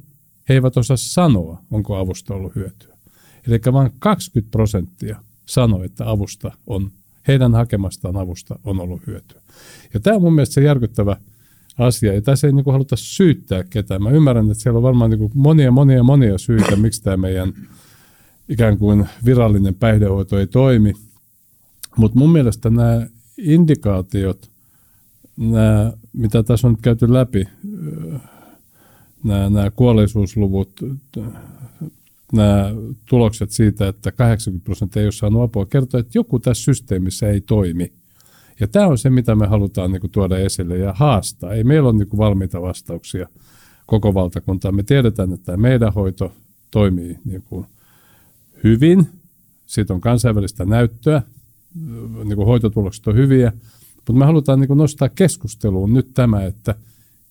[0.50, 2.98] he eivät osaa sanoa, onko avusta ollut hyötyä.
[3.48, 6.92] Eli vain 20 prosenttia sanoi, että avusta on,
[7.28, 9.42] heidän hakemastaan avusta on ollut hyötyä.
[9.94, 11.18] Ja tämä on mun mielestä se järkyttävä
[11.78, 12.14] asia.
[12.14, 14.04] Ja tässä ei niin kuin haluta syyttää ketään.
[14.04, 17.54] Mä ymmärrän, että siellä on varmaan niin kuin monia, monia, monia syitä, miksi tämä meidän
[18.50, 20.94] ikään kuin virallinen päihdehoito ei toimi.
[21.98, 24.52] Mutta mun mielestä nämä indikaatiot,
[25.38, 27.48] nämä, mitä tässä on nyt käyty läpi,
[29.24, 30.72] nämä, nämä kuolleisuusluvut,
[32.34, 32.74] nämä
[33.10, 37.42] tulokset siitä, että 80 prosenttia ei ole saanut apua, kertoo, että joku tässä systeemissä ei
[37.42, 37.94] toimi.
[38.60, 41.54] Ja tämä on se, mitä me halutaan niin kuin, tuoda esille ja haastaa.
[41.54, 43.28] Ei meillä ole niin kuin, valmiita vastauksia
[43.86, 44.76] koko valtakuntaan.
[44.76, 46.34] Me tiedetään, että tämä meidän hoito
[46.72, 47.66] toimii niin kuin,
[48.64, 49.08] hyvin.
[49.66, 51.22] Siitä on kansainvälistä näyttöä.
[52.24, 53.52] Niin kuin, hoitotulokset on hyviä.
[53.96, 56.76] Mutta me halutaan niin kuin, nostaa keskusteluun nyt tämä, että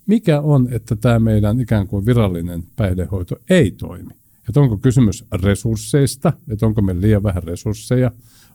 [0.07, 4.15] mikä on, että tämä meidän ikään kuin virallinen päihdehoito ei toimi.
[4.49, 8.11] Että onko kysymys resursseista, että onko meillä liian vähän resursseja,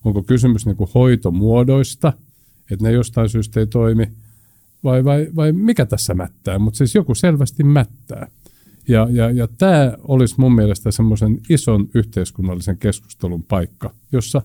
[0.06, 2.14] onko kysymys niin kuin hoitomuodoista,
[2.72, 4.12] että ne jostain syystä ei toimi,
[4.84, 8.28] vai, vai, vai mikä tässä mättää, mutta siis joku selvästi mättää.
[8.88, 14.42] Ja, ja, ja tämä olisi mun mielestä semmoisen ison yhteiskunnallisen keskustelun paikka, jossa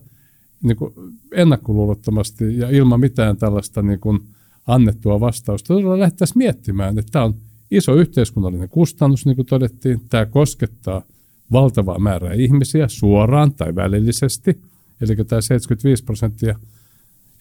[0.63, 0.95] niin kuin
[1.33, 4.21] ennakkoluulottomasti ja ilman mitään tällaista niin kuin
[4.67, 7.35] annettua vastausta todella lähdettäisiin miettimään, että tämä on
[7.71, 11.03] iso yhteiskunnallinen kustannus, niin kuin todettiin, tämä koskettaa–
[11.53, 14.61] valtavaa määrää ihmisiä suoraan tai välillisesti,
[15.01, 16.49] eli tämä 75 prosenttia.
[16.49, 16.57] Ja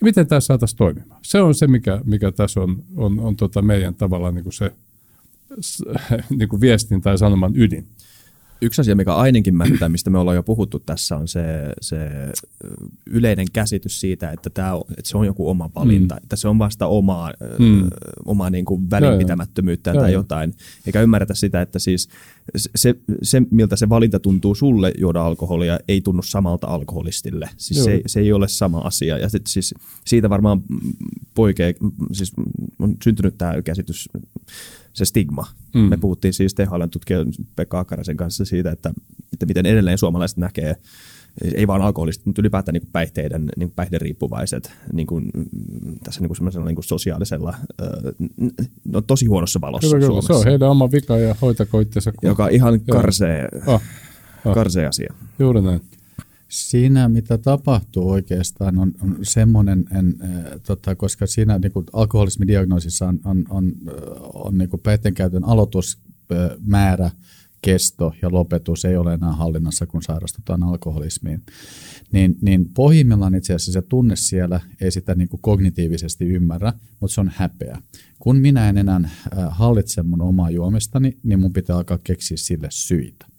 [0.02, 1.19] miten tämä saataisiin toimimaan?
[1.23, 4.71] Se on se, mikä, mikä tässä on, on, on tota meidän tavallaan niin kuin se
[6.38, 7.88] niin kuin viestin tai sanoman ydin
[8.63, 11.43] yksi asia, mikä ainakin mättää, mistä me ollaan jo puhuttu tässä, on se,
[11.82, 11.97] se
[13.06, 16.23] yleinen käsitys siitä, että, tämä, että se on joku oma valinta, mm.
[16.23, 17.89] että se on vasta omaa, mm.
[18.26, 20.54] omaa niin kuin välinpitämättömyyttä tai jotain,
[20.86, 22.10] eikä ymmärretä sitä, että siis
[22.76, 27.49] se, se, miltä se valinta tuntuu sulle juoda alkoholia, ei tunnu samalta alkoholistille.
[27.58, 29.17] Siis se, se ei ole sama asia.
[29.17, 30.63] Ja sit, siis siitä varmaan
[31.36, 31.73] poikea,
[32.12, 32.34] siis
[32.80, 34.10] on syntynyt tämä käsitys
[34.93, 35.47] se stigma.
[35.73, 35.79] Mm.
[35.82, 38.93] Me puhuttiin siis THL tutkijan Pekka Akarasen kanssa siitä, että,
[39.34, 40.75] että miten edelleen suomalaiset näkee
[41.56, 45.32] ei vaan alkoholistit, mutta ylipäätään niin päihteiden, niin päihderiippuvaiset niin kuin,
[46.03, 47.56] tässä niin kuin niin kuin sosiaalisella,
[48.86, 50.21] no tosi huonossa valossa kyllä, kyllä.
[50.21, 52.13] Se on heidän oma vika ja hoitako itsensä.
[52.21, 53.82] Joka on ihan karsee, oh,
[54.45, 54.53] oh.
[54.53, 55.13] karsee asia.
[55.39, 55.82] Juuri näin.
[56.54, 63.08] Siinä, mitä tapahtuu oikeastaan, on, on semmoinen, en, äh, tota, koska siinä niin kuin alkoholismidiagnoosissa
[63.08, 63.74] on, on, on,
[64.34, 67.12] on niin päihteen käytön aloitusmäärä,
[67.62, 71.44] kesto ja lopetus ei ole enää hallinnassa, kun sairastutaan alkoholismiin.
[72.12, 77.13] Niin, niin pohjimmillaan itse asiassa se tunne siellä ei sitä niin kuin kognitiivisesti ymmärrä, mutta
[77.13, 77.82] se on häpeä.
[78.20, 79.10] Kun minä en enää
[79.50, 83.33] hallitse mun omaa juomistani, niin mun pitää alkaa keksiä sille syitä.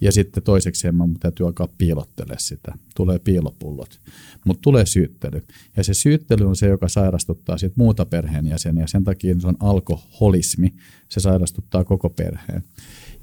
[0.00, 2.74] Ja sitten toiseksi mun täytyy alkaa piilottele sitä.
[2.96, 4.00] Tulee piilopullot.
[4.44, 5.42] Mutta tulee syyttely.
[5.76, 8.86] Ja se syyttely on se, joka sairastuttaa sit muuta perheenjäseniä.
[8.86, 10.74] Sen takia se on alkoholismi.
[11.08, 12.64] Se sairastuttaa koko perheen.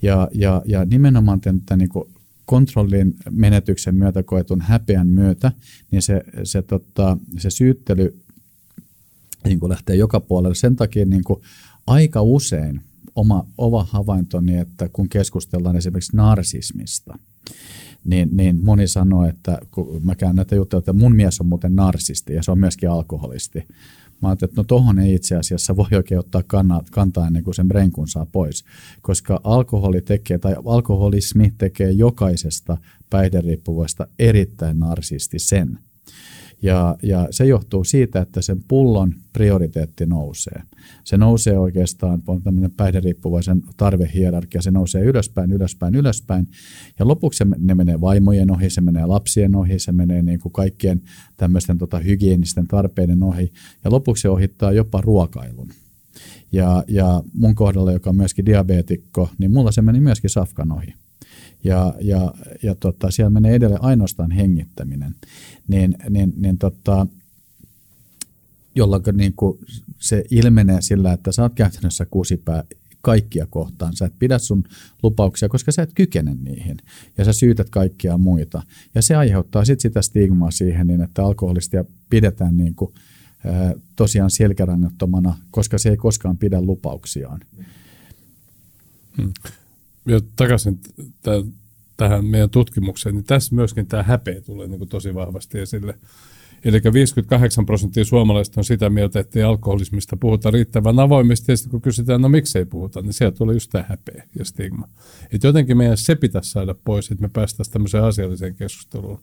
[0.01, 1.89] Ja, ja, ja nimenomaan tämän niin
[2.45, 5.51] kontrollin menetyksen myötä koetun häpeän myötä,
[5.91, 8.19] niin se, se, tota, se syyttely
[9.45, 10.55] niin lähtee joka puolelle.
[10.55, 11.23] Sen takia niin
[11.87, 12.81] aika usein
[13.15, 17.17] oma, oma havaintoni, että kun keskustellaan esimerkiksi narsismista,
[18.05, 21.75] niin, niin moni sanoo, että kun mä käyn näitä juttuja, että mun mies on muuten
[21.75, 23.67] narsisti ja se on myöskin alkoholisti.
[24.21, 26.43] Mä ajattelin, että no tohon ei itse asiassa voi oikein ottaa
[26.91, 28.65] kantaa ennen kuin sen brenkun saa pois,
[29.01, 32.77] koska alkoholi tekee tai alkoholismi tekee jokaisesta
[33.09, 35.79] päihderiippuvaista erittäin narsistisen.
[36.65, 40.61] Ja, ja se johtuu siitä, että sen pullon prioriteetti nousee.
[41.03, 46.47] Se nousee oikeastaan, on tämmöinen päihderiippuvaisen tarvehierarkia, se nousee ylöspäin, ylöspäin, ylöspäin.
[46.99, 50.53] Ja lopuksi se, ne menee vaimojen ohi, se menee lapsien ohi, se menee niin kuin
[50.53, 51.01] kaikkien
[51.37, 53.51] tämmöisten tota, hygienisten tarpeiden ohi.
[53.83, 55.69] Ja lopuksi se ohittaa jopa ruokailun.
[56.51, 60.93] Ja, ja mun kohdalla, joka on myöskin diabeetikko, niin mulla se meni myöskin safkan ohi
[61.63, 62.33] ja, ja,
[62.63, 65.15] ja tota, siellä menee edelleen ainoastaan hengittäminen,
[65.67, 67.07] niin, niin, niin tota,
[68.75, 69.59] jolloin niin kuin
[69.99, 72.63] se ilmenee sillä, että sä oot käytännössä kusipää
[73.01, 73.95] kaikkia kohtaan.
[73.95, 74.63] Sä et pidä sun
[75.03, 76.77] lupauksia, koska sä et kykene niihin.
[77.17, 78.63] Ja sä syytät kaikkia muita.
[78.95, 82.93] Ja se aiheuttaa sitten sitä stigmaa siihen, niin että alkoholistia pidetään niin kuin,
[83.45, 87.39] ää, tosiaan selkärangattomana, koska se ei koskaan pidä lupauksiaan.
[89.17, 89.33] Hmm
[90.05, 90.79] ja takaisin
[91.21, 91.55] t-
[91.97, 95.97] tähän meidän tutkimukseen, niin tässä myöskin tämä häpeä tulee niin kuin tosi vahvasti esille.
[96.65, 101.71] Eli 58 prosenttia suomalaisista on sitä mieltä, että ei alkoholismista puhuta riittävän avoimesti, ja sitten
[101.71, 104.87] kun kysytään, no miksei puhuta, niin sieltä tulee just tämä häpeä ja stigma.
[105.31, 109.21] Että jotenkin meidän se pitäisi saada pois, että me päästäisiin tämmöiseen asialliseen keskusteluun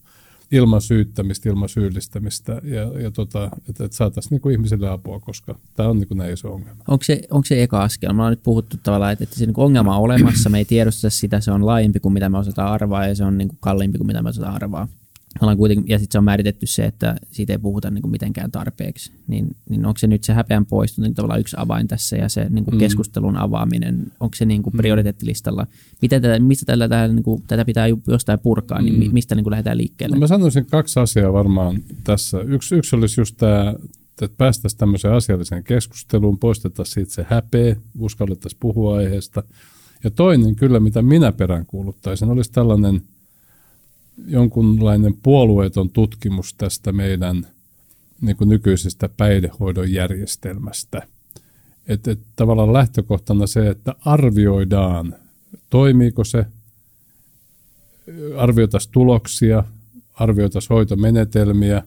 [0.53, 5.89] ilman syyttämistä, ilman syyllistämistä ja, ja tota, että, että saataisiin niin ihmisille apua, koska tämä
[5.89, 6.85] on niin näin iso ongelma.
[6.89, 8.13] Onko se, onko se eka askel?
[8.13, 11.11] Me on nyt puhuttu tavallaan, että, että se niin ongelma on olemassa, me ei tiedosta
[11.11, 13.99] sitä, se on laajempi kuin mitä me osataan arvaa ja se on niin kuin kalliimpi
[13.99, 14.89] kuin mitä me osataan arvaa
[15.41, 18.51] ollaan kuitenkin, ja sitten se on määritetty se, että siitä ei puhuta niin kuin mitenkään
[18.51, 22.29] tarpeeksi, niin, niin onko se nyt se häpeän poisto niin tavallaan yksi avain tässä ja
[22.29, 22.79] se niin kuin mm.
[22.79, 24.77] keskustelun avaaminen, onko se niin kuin mm.
[24.77, 25.67] prioriteettilistalla?
[26.03, 29.15] Miten tätä, mistä tällä, tällä, niin kuin, tätä pitää jostain purkaa, niin mm.
[29.15, 30.17] mistä niin kuin lähdetään liikkeelle?
[30.17, 32.41] No mä sanoisin kaksi asiaa varmaan tässä.
[32.41, 33.75] Yksi, yksi olisi just tämä,
[34.23, 39.43] että päästäisiin tämmöiseen asialliseen keskusteluun, poistettaisiin siitä se häpeä, uskallettaisiin puhua aiheesta.
[40.05, 43.03] Ja toinen kyllä, mitä minä peräänkuuluttaisin, olisi tällainen–
[44.27, 47.47] jonkunlainen puolueeton tutkimus tästä meidän
[48.21, 51.03] niin kuin nykyisestä päihdehoidon järjestelmästä.
[51.89, 55.15] Että et, tavallaan lähtökohtana se, että arvioidaan,
[55.71, 56.47] toimiiko se,
[58.37, 59.65] arvioitaisiin tuloksia,
[60.15, 61.83] arvioitaisiin hoitomenetelmiä,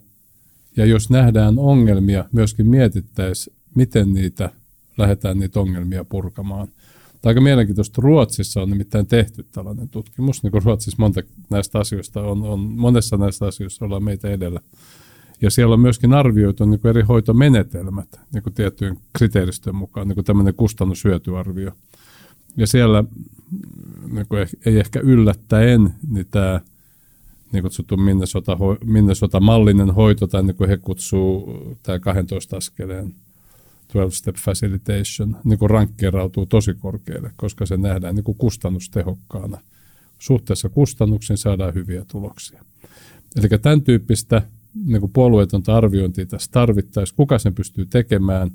[0.77, 4.49] ja jos nähdään ongelmia, myöskin mietittäisiin, miten niitä
[4.97, 6.67] lähdetään niitä ongelmia purkamaan–
[7.25, 8.01] Tämä aika mielenkiintoista.
[8.01, 10.43] Ruotsissa on nimittäin tehty tällainen tutkimus.
[10.43, 14.59] Niin kuin Ruotsissa monta näistä asioista on, on, monessa näistä asioista ollaan meitä edellä.
[15.41, 20.15] Ja siellä on myöskin arvioitu niin kuin eri hoitomenetelmät niin kuin tiettyjen kriteeristön mukaan, niin
[20.15, 21.71] kuin tämmöinen kustannushyötyarvio.
[22.57, 23.03] Ja siellä
[24.11, 26.61] niin kuin ei ehkä yllättäen, niin tämä
[27.51, 31.53] niin kutsuttu Minnesota, Minnesota-mallinen hoito, tai niin kuin he kutsuu
[31.83, 33.15] tämä 12 askeleen
[33.93, 39.59] 12-step facilitation niin kuin rankkeerautuu tosi korkealle, koska se nähdään niin kuin kustannustehokkaana.
[40.19, 42.65] Suhteessa kustannuksiin saadaan hyviä tuloksia.
[43.35, 44.41] Eli tämän tyyppistä
[44.85, 47.15] niin kuin puolueetonta arviointia tässä tarvittaisiin.
[47.15, 48.51] Kuka sen pystyy tekemään?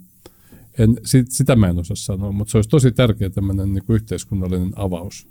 [0.78, 0.96] En,
[1.28, 5.26] sitä mä en osaa sanoa, mutta se olisi tosi tärkeä tämmöinen niin kuin yhteiskunnallinen avaus.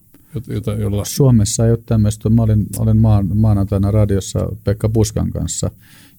[0.47, 1.05] Jota, jolla...
[1.05, 2.30] Suomessa ei ole tämmöistä.
[2.30, 5.71] Mä olin, olin maan, maanantaina radiossa Pekka Puskan kanssa,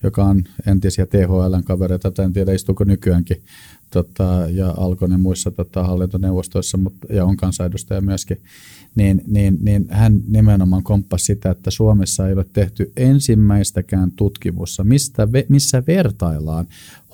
[0.03, 3.43] joka on entisiä THLn kavereita, en tiedä istuuko nykyäänkin
[3.91, 8.41] tota, ja Alkonen muissa tota, hallintoneuvostoissa mutta, ja on kansanedustaja myöskin,
[8.95, 15.29] niin, niin, niin hän nimenomaan komppasi sitä, että Suomessa ei ole tehty ensimmäistäkään tutkimusta, mistä,
[15.49, 16.67] missä vertaillaan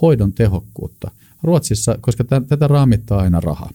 [0.02, 1.10] hoidon tehokkuutta.
[1.42, 3.70] Ruotsissa, koska t- tätä raamittaa aina raha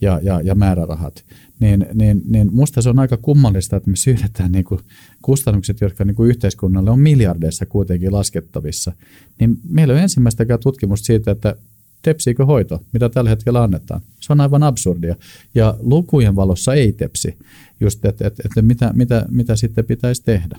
[0.00, 1.24] ja, ja, ja määrärahat,
[1.60, 4.80] niin, niin, niin musta se on aika kummallista, että me syydetään niin kuin
[5.22, 8.92] kustannukset, jotka niin kuin yhteiskunnalle on miljardeissa kuitenkin laskettavissa.
[9.40, 11.56] Niin meillä on ensimmäistäkään tutkimusta siitä, että
[12.02, 14.00] tepsiikö hoito, mitä tällä hetkellä annetaan.
[14.20, 15.16] Se on aivan absurdia.
[15.54, 17.36] Ja lukujen valossa ei tepsi,
[17.80, 20.58] just että et, et, mitä, mitä, mitä sitten pitäisi tehdä.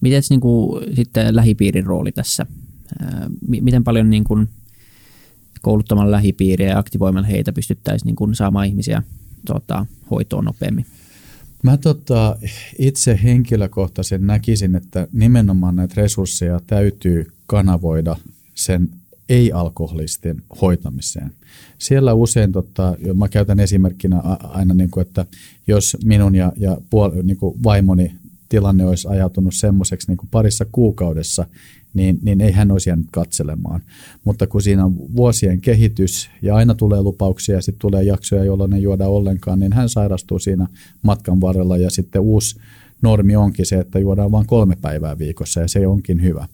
[0.00, 0.40] Miten niin
[0.96, 2.46] sitten lähipiirin rooli tässä?
[3.46, 4.48] miten paljon niin kuin,
[5.62, 9.02] kouluttamalla lähipiiriä ja aktivoimalla heitä pystyttäisiin niin kuin, saamaan ihmisiä
[9.46, 10.86] tota, hoitoon nopeammin?
[11.62, 12.36] Mä tota,
[12.78, 18.16] itse henkilökohtaisen näkisin, että nimenomaan näitä resursseja täytyy kanavoida
[18.54, 18.88] sen
[19.28, 21.32] ei-alkoholisten hoitamiseen.
[21.78, 25.26] Siellä usein, tota, mä käytän esimerkkinä aina, niin kuin, että
[25.66, 28.12] jos minun ja, ja puol, niin kuin vaimoni
[28.48, 31.46] tilanne olisi ajatunut semmoiseksi niin parissa kuukaudessa,
[31.94, 33.80] niin, niin ei hän olisi jäänyt katselemaan.
[34.24, 38.72] Mutta kun siinä on vuosien kehitys ja aina tulee lupauksia ja sitten tulee jaksoja, jolloin
[38.72, 40.66] ei juoda ollenkaan, niin hän sairastuu siinä
[41.02, 42.60] matkan varrella ja sitten uusi
[43.02, 46.48] normi onkin se, että juodaan vain kolme päivää viikossa ja se onkin hyvä.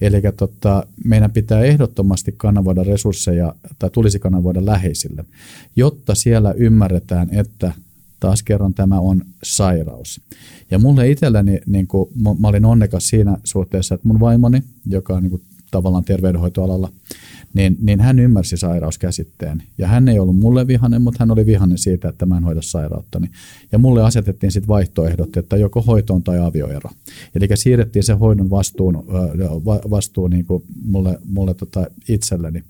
[0.00, 5.24] Eli tota, meidän pitää ehdottomasti kanavoida resursseja tai tulisi kanavoida läheisille,
[5.76, 7.72] jotta siellä ymmärretään, että
[8.20, 10.20] taas kerran tämä on sairaus.
[10.70, 12.08] Ja mulle itselläni, niin kuin,
[12.38, 16.92] mä olin onnekas siinä suhteessa, että mun vaimoni, joka on niin kuin, tavallaan terveydenhoitoalalla,
[17.54, 19.62] niin, niin hän ymmärsi sairauskäsitteen.
[19.78, 22.62] Ja hän ei ollut mulle vihainen, mutta hän oli vihainen siitä, että mä en hoida
[22.62, 23.30] sairauttani.
[23.72, 26.90] Ja mulle asetettiin sitten vaihtoehdot, että joko hoitoon tai avioero.
[27.34, 29.04] Eli siirrettiin se hoidon vastuun,
[29.90, 32.64] vastuu niin kuin mulle, mulle tota itselleni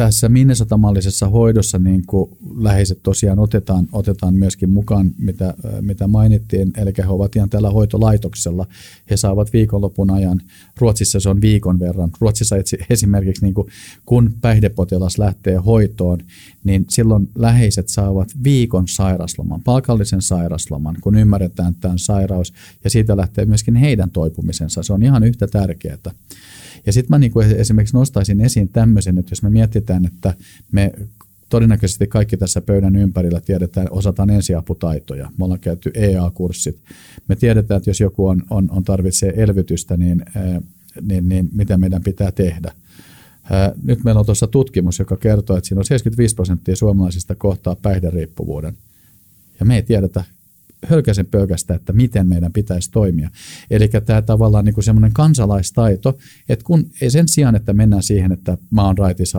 [0.00, 6.92] tässä Minnesota-mallisessa hoidossa niin kuin läheiset tosiaan otetaan, otetaan myöskin mukaan, mitä, mitä mainittiin, eli
[6.98, 8.66] he ovat ihan tällä hoitolaitoksella.
[9.10, 10.40] He saavat viikonlopun ajan,
[10.78, 12.10] Ruotsissa se on viikon verran.
[12.20, 12.56] Ruotsissa
[12.90, 13.68] esimerkiksi niin kuin,
[14.06, 16.18] kun päihdepotilas lähtee hoitoon,
[16.64, 22.52] niin silloin läheiset saavat viikon sairasloman, palkallisen sairasloman, kun ymmärretään tämän sairaus,
[22.84, 24.82] ja siitä lähtee myöskin heidän toipumisensa.
[24.82, 25.98] Se on ihan yhtä tärkeää.
[26.86, 30.34] Ja sitten mä niin esimerkiksi nostaisin esiin tämmöisen, että jos me mietitään, että
[30.72, 30.92] me
[31.48, 35.32] todennäköisesti kaikki tässä pöydän ympärillä tiedetään, osataan ensiaputaitoja.
[35.38, 36.80] Me ollaan käyty EA-kurssit.
[37.28, 40.24] Me tiedetään, että jos joku on, on, on tarvitsee elvytystä, niin,
[41.00, 42.72] niin, niin mitä meidän pitää tehdä.
[43.82, 48.74] Nyt meillä on tuossa tutkimus, joka kertoo, että siinä on 75 prosenttia suomalaisista kohtaa päihderiippuvuuden.
[49.60, 50.24] Ja me ei tiedetä
[50.86, 53.30] hölkäsen pölkästä, että miten meidän pitäisi toimia.
[53.70, 56.18] Eli tämä tavallaan niin semmoinen kansalaistaito,
[56.48, 59.34] että kun sen sijaan, että mennään siihen, että mä oon raitis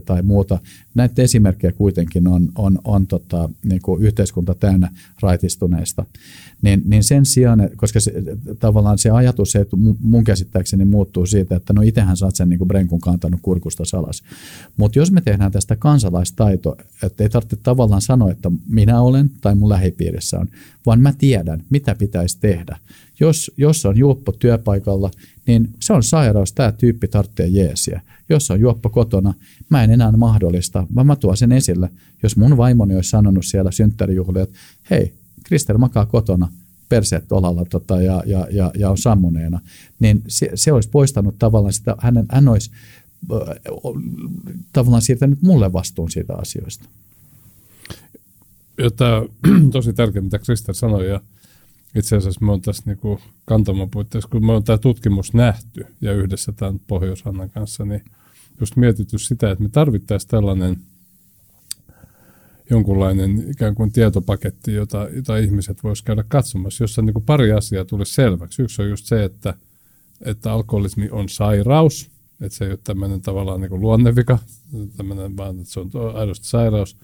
[0.00, 0.58] tai muuta,
[0.94, 6.04] näitä esimerkkejä kuitenkin on, on, on tota, niin kuin yhteiskunta täynnä raitistuneista,
[6.62, 8.12] niin, niin sen sijaan, koska se,
[8.58, 12.48] tavallaan se ajatus, se, että mun käsittääkseni muuttuu siitä, että no itsehän sä oot sen
[12.48, 14.22] niin brenkun kantanut kurkusta salas.
[14.76, 19.54] Mutta jos me tehdään tästä kansalaistaito, että ei tarvitse tavallaan sanoa, että minä olen tai
[19.54, 20.48] mun lähipiirissä on,
[20.86, 22.78] vaan mä tiedän, mitä pitäisi tehdä.
[23.20, 25.10] Jos, jos on juoppo työpaikalla,
[25.46, 28.00] niin se on sairaus, tämä tyyppi tarvitsee jeesiä.
[28.28, 29.34] Jos on juoppo kotona,
[29.68, 31.90] mä en enää mahdollista, vaan mä tuon sen esille.
[32.22, 34.58] Jos mun vaimoni olisi sanonut siellä synttärijuhlia, että
[34.90, 35.19] hei,
[35.50, 36.48] Kristel makaa kotona,
[36.88, 39.60] perseet olalla tota, ja, ja, ja, ja on sammuneena,
[40.00, 42.70] niin se, se olisi poistanut tavallaan sitä, hänen, hän olisi
[43.32, 43.38] äh,
[44.72, 46.84] tavallaan siirtänyt mulle vastuun siitä asioista.
[48.96, 49.22] Tämä
[49.72, 51.20] tosi tärkeää, mitä Kristel sanoi, ja
[51.94, 56.12] itse asiassa me on tässä niin kantaman puitteissa, kun me on tämä tutkimus nähty ja
[56.12, 57.24] yhdessä tämän pohjois
[57.54, 58.04] kanssa, niin
[58.60, 60.76] just mietitty sitä, että me tarvittaisiin tällainen–
[62.70, 67.84] jonkunlainen ikään kuin tietopaketti, jota, jota ihmiset voisivat käydä katsomassa, jossa niin kuin pari asiaa
[67.84, 68.62] tulisi selväksi.
[68.62, 69.54] Yksi on just se, että,
[70.20, 72.10] että alkoholismi on sairaus,
[72.40, 74.38] että se ei ole tämmöinen tavallaan niin kuin luonnevika,
[74.96, 76.96] tämmöinen vaan, että se on aidosti sairaus.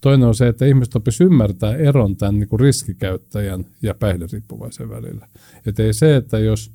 [0.00, 5.28] Toinen on se, että ihmiset opisivat ymmärtää eron tämän niin kuin riskikäyttäjän ja päihderiippuvaisen välillä.
[5.66, 6.70] Että ei se, että jos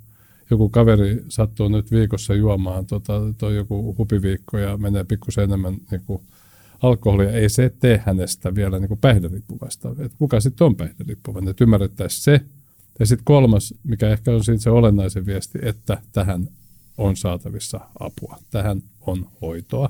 [0.50, 6.02] joku kaveri sattuu nyt viikossa juomaan tota, toi joku hupiviikko ja menee pikkusen enemmän niin
[6.08, 6.22] kuin
[6.88, 9.90] alkoholia, ei se tee hänestä vielä niin päihderiippuvaista.
[9.90, 12.42] Että kuka sitten on päihderiippuvainen, että ymmärrettäisiin se.
[13.00, 16.48] Ja sitten kolmas, mikä ehkä on siitä se olennaisen viesti, että tähän
[16.98, 18.40] on saatavissa apua.
[18.52, 19.90] Tähän on hoitoa.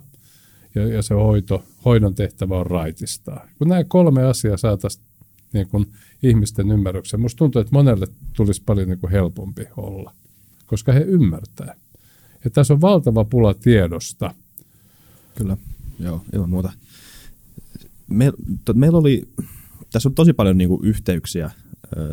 [0.76, 3.48] Ja, ja se hoito, hoidon tehtävä on raitistaa.
[3.58, 5.06] Kun nämä kolme asiaa saataisiin
[5.54, 5.86] niin kuin
[6.24, 10.14] ihmisten ymmärrykseen, musta tuntuu, että monelle tulisi paljon niin kuin helpompi olla,
[10.66, 11.76] koska he ymmärtää.
[12.44, 14.34] Ja tässä on valtava pula tiedosta.
[15.38, 15.58] Kyllä.
[16.00, 16.72] Joo, ilman muuta.
[18.08, 18.34] Me,
[18.66, 19.28] to, meillä oli,
[19.92, 21.52] tässä on tosi paljon niinku yhteyksiä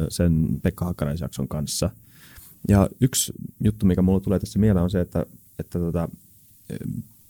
[0.09, 1.91] sen Pekka Hakkaraisjakson kanssa.
[2.69, 3.33] Ja yksi
[3.65, 5.27] juttu, mikä mulle tulee tässä mieleen, on se, että,
[5.59, 6.09] että tota,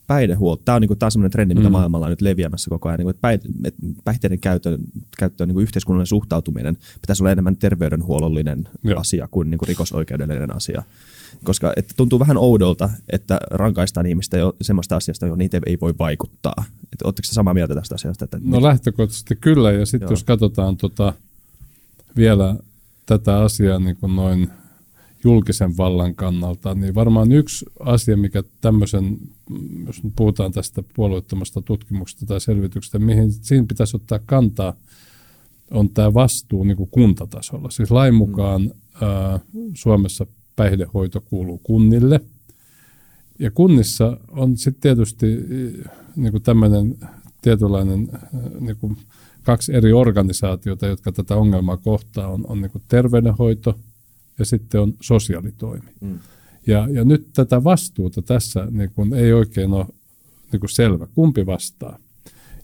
[0.06, 1.72] päihdehuolto, tämä on, niinku, sellainen trendi, mitä mm.
[1.72, 4.80] maailmalla on nyt leviämässä koko ajan, niinku, että päihteiden käyttöön,
[5.18, 9.00] käyttöön niinku yhteiskunnallinen suhtautuminen pitäisi olla enemmän terveydenhuollollinen Joo.
[9.00, 10.82] asia kuin niinku rikosoikeudellinen asia
[11.44, 15.94] koska että tuntuu vähän oudolta, että rankaistaan ihmistä jo semmoista asiasta, johon niitä ei voi
[15.98, 16.64] vaikuttaa.
[17.04, 18.24] Oletteko samaa mieltä tästä asiasta?
[18.24, 21.12] Että no lähtökohtaisesti kyllä, ja sitten jos katsotaan tota,
[22.16, 22.56] vielä
[23.06, 24.50] tätä asiaa niin kuin noin
[25.24, 29.18] julkisen vallan kannalta, niin varmaan yksi asia, mikä tämmöisen,
[29.86, 34.74] jos nyt puhutaan tästä puolueettomasta tutkimuksesta tai selvityksestä, mihin siinä pitäisi ottaa kantaa,
[35.70, 37.70] on tämä vastuu niin kuin kuntatasolla.
[37.70, 38.70] Siis lain mukaan
[39.02, 39.40] ää,
[39.74, 40.26] Suomessa
[40.56, 42.20] päihdehoito kuuluu kunnille.
[43.38, 45.26] Ja kunnissa on sitten tietysti
[46.16, 46.98] niin kuin tämmöinen
[47.42, 48.08] tietynlainen
[48.60, 48.96] niin kuin
[49.42, 53.78] kaksi eri organisaatiota, jotka tätä ongelmaa kohtaa, on, on niin kuin terveydenhoito
[54.38, 55.88] ja sitten on sosiaalitoimi.
[56.00, 56.18] Mm.
[56.66, 59.86] Ja, ja nyt tätä vastuuta tässä niin kuin ei oikein ole
[60.52, 61.98] niin kuin selvä, kumpi vastaa.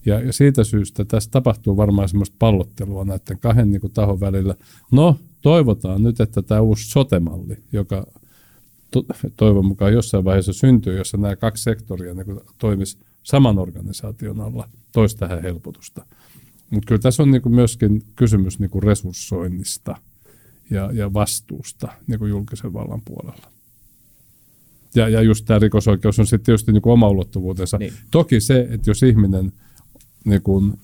[0.07, 4.55] Ja, ja siitä syystä tässä tapahtuu varmaan semmoista pallottelua näiden kahden niin kuin, tahon välillä.
[4.91, 8.07] No, toivotaan nyt, että tämä uusi sotemalli, joka
[8.91, 9.05] to,
[9.37, 15.17] toivon mukaan jossain vaiheessa syntyy, jossa nämä kaksi sektoria niin toimisi saman organisaation alla, toisi
[15.17, 16.07] tähän helpotusta.
[16.71, 19.97] Mutta kyllä tässä on niin kuin myöskin kysymys niin kuin resurssoinnista
[20.71, 23.51] ja, ja vastuusta niin kuin julkisen vallan puolella.
[24.95, 27.79] Ja, ja just tämä rikosoikeus on sitten tietysti niin kuin oma ulottuvuutensa.
[27.79, 27.93] Niin.
[28.11, 29.53] Toki se, että jos ihminen
[30.25, 30.79] niin kuin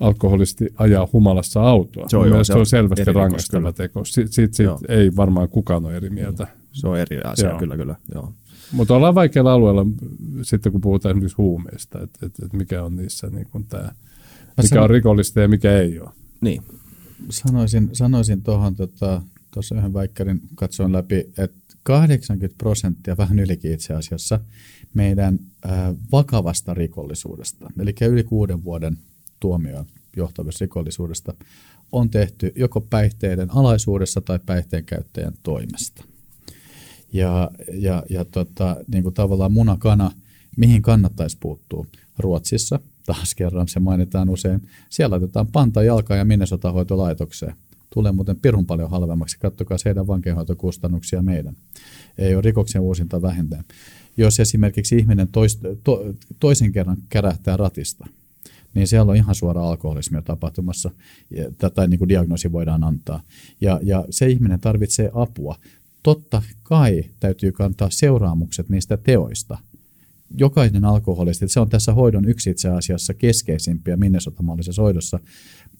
[0.00, 4.04] alkoholisti ajaa humalassa autoa, se on, joo, se on selvästi rangaistava teko.
[4.04, 6.46] Siitä, siitä, siitä ei varmaan kukaan ole eri mieltä.
[6.72, 7.58] Se on eri asia, joo.
[7.58, 7.96] kyllä, kyllä.
[8.14, 8.32] Joo.
[8.72, 9.86] Mutta ollaan vaikealla alueella
[10.42, 13.92] sitten, kun puhutaan esimerkiksi huumeista, että et, et mikä on niissä niin kuin tämä,
[14.56, 16.10] mikä sanon, on rikollista ja mikä ei ole.
[16.40, 16.62] Niin.
[17.30, 18.76] Sanoisin, sanoisin tuohon,
[19.50, 24.40] tuossa yhden väikkärin katsoin läpi, että 80 prosenttia, vähän ylikin itse asiassa,
[24.94, 25.38] meidän
[26.12, 28.98] vakavasta rikollisuudesta, eli yli kuuden vuoden
[29.40, 29.86] tuomioon
[30.16, 31.34] johtavasta rikollisuudesta,
[31.92, 36.04] on tehty joko päihteiden alaisuudessa tai päihteen käyttäjän toimesta.
[37.12, 40.10] Ja, ja, ja tota, niin kuin tavallaan munakana,
[40.56, 41.86] mihin kannattaisi puuttua?
[42.18, 47.54] Ruotsissa, taas kerran se mainitaan usein, siellä laitetaan panta jalka ja minnesotahoitolaitokseen.
[47.94, 51.56] Tulee muuten pirun paljon halvemmaksi, kattokaa heidän vankeinhoitokustannuksia meidän.
[52.18, 53.64] Ei ole rikoksen uusinta vähintään.
[54.16, 58.06] Jos esimerkiksi ihminen tois, to, toisen kerran kärähtää ratista,
[58.74, 60.90] niin siellä on ihan suora alkoholismia tapahtumassa,
[61.74, 63.22] tai niin kuin diagnoosi voidaan antaa.
[63.60, 65.56] Ja, ja se ihminen tarvitsee apua
[66.02, 69.58] totta kai täytyy kantaa seuraamukset niistä teoista.
[70.38, 75.20] Jokainen alkoholisti, se on tässä hoidon yksi itse asiassa keskeisimpiä minnesotamallisessa hoidossa,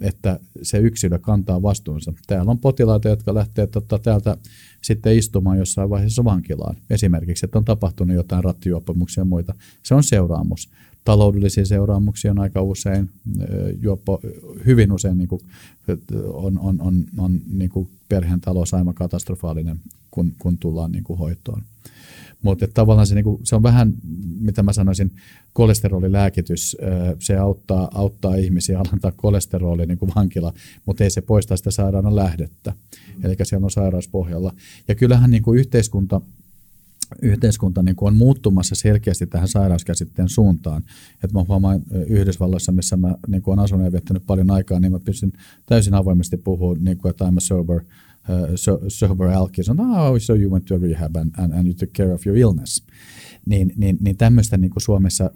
[0.01, 2.13] että se yksilö kantaa vastuunsa.
[2.27, 4.37] Täällä on potilaita, jotka lähtee tota, täältä
[4.83, 6.77] sitten istumaan jossain vaiheessa vankilaan.
[6.91, 9.55] Esimerkiksi, että on tapahtunut jotain rattijuopumuksia ja muita.
[9.83, 10.71] Se on seuraamus.
[11.05, 13.11] Taloudellisia seuraamuksia on aika usein,
[13.83, 14.21] juoppo,
[14.67, 15.43] hyvin usein niin kuin,
[16.33, 19.81] on, on, on, on niin kuin perheen talous aivan katastrofaalinen,
[20.11, 21.63] kun, kun tullaan niin kuin hoitoon.
[22.43, 23.95] Mutta tavallaan se, niinku, se on vähän,
[24.41, 25.13] mitä mä sanoisin,
[25.53, 26.77] kolesterolilääkitys.
[27.19, 30.53] Se auttaa, auttaa ihmisiä alentaa kolesteroli niin kuin vankila,
[30.87, 32.73] mutta ei se poista sitä sairaalan lähdettä.
[33.23, 34.55] Eli siellä on sairauspohjalla.
[34.89, 36.21] Ja kyllähän niin kuin yhteiskunta
[37.23, 40.83] yhteiskunta niin on muuttumassa selkeästi tähän sairauskäsitteen suuntaan.
[41.25, 45.01] Et mä huomaan Yhdysvalloissa, missä mä niin olen asunut ja viettänyt paljon aikaa, niin mä
[45.01, 45.33] pystyn
[45.67, 47.81] täysin avoimesti puhumaan, niin kuin, että I'm a sober,
[48.29, 49.63] uh, so, sober alki.
[49.71, 52.83] oh, so you went to rehab and, and, and you took care of your illness.
[53.47, 55.31] Niin, niin, niin tämmöistä niin kuin Suomessa,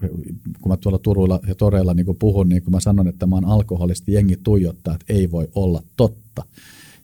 [0.60, 3.34] kun mä tuolla Turuilla ja toreilla niin kuin puhun, niin kun mä sanon, että mä
[3.34, 6.42] oon alkoholisti, jengi tuijottaa, että ei voi olla totta.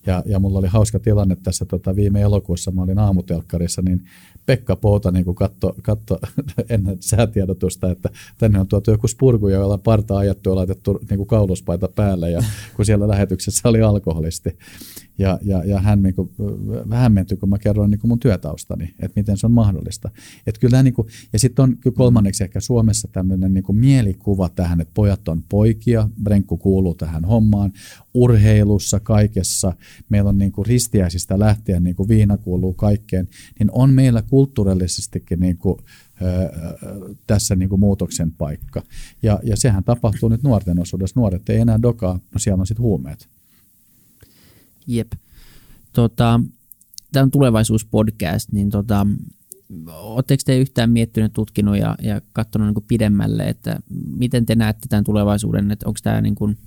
[0.07, 4.05] Ja, ja mulla oli hauska tilanne tässä tota, viime elokuussa, mä olin aamutelkkarissa, niin
[4.51, 6.19] Pekka Pouta niin katto, katto
[6.69, 11.27] ennen säätiedotusta, että tänne on tuotu joku spurgu, jolla on parta ajettu ja laitettu niin
[11.27, 12.43] kauluspaita päälle, ja
[12.77, 14.59] kun siellä lähetyksessä oli alkoholisti.
[15.19, 16.31] Ja, ja, ja hän niin kuin,
[16.91, 20.11] hämmentyi, kun mä kerroin niin kuin mun työtaustani, että miten se on mahdollista.
[20.47, 24.81] Et kyllä, niin kuin, ja sitten on kyllä kolmanneksi ehkä Suomessa tämmöinen niin mielikuva tähän,
[24.81, 27.73] että pojat on poikia, Brenkku kuuluu tähän hommaan,
[28.15, 29.73] urheilussa, kaikessa,
[30.09, 35.41] meillä on niin kuin ristiäisistä lähtien, niin kuin viina kuuluu kaikkeen, niin on meillä kulttuurillisestikin
[35.41, 35.79] niin kuin,
[37.27, 38.83] tässä niin kuin muutoksen paikka.
[39.23, 41.21] Ja, ja sehän tapahtuu nyt nuorten osuudessa.
[41.21, 43.29] Nuoret ei enää dokaa, no siellä on sitten huumeet.
[44.87, 45.13] Jep.
[45.93, 46.41] Tota,
[47.13, 49.07] tämä on tulevaisuuspodcast, niin tota,
[49.89, 53.81] Oletteko te yhtään miettinyt, tutkinut ja, ja katsonut niin pidemmälle, että
[54.17, 56.59] miten te näette tämän tulevaisuuden, että onko tämä niin kuin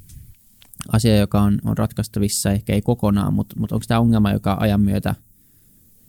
[0.91, 4.81] asia, joka on, on ratkaistavissa, ehkä ei kokonaan, mutta, mutta onko tämä ongelma, joka ajan
[4.81, 5.15] myötä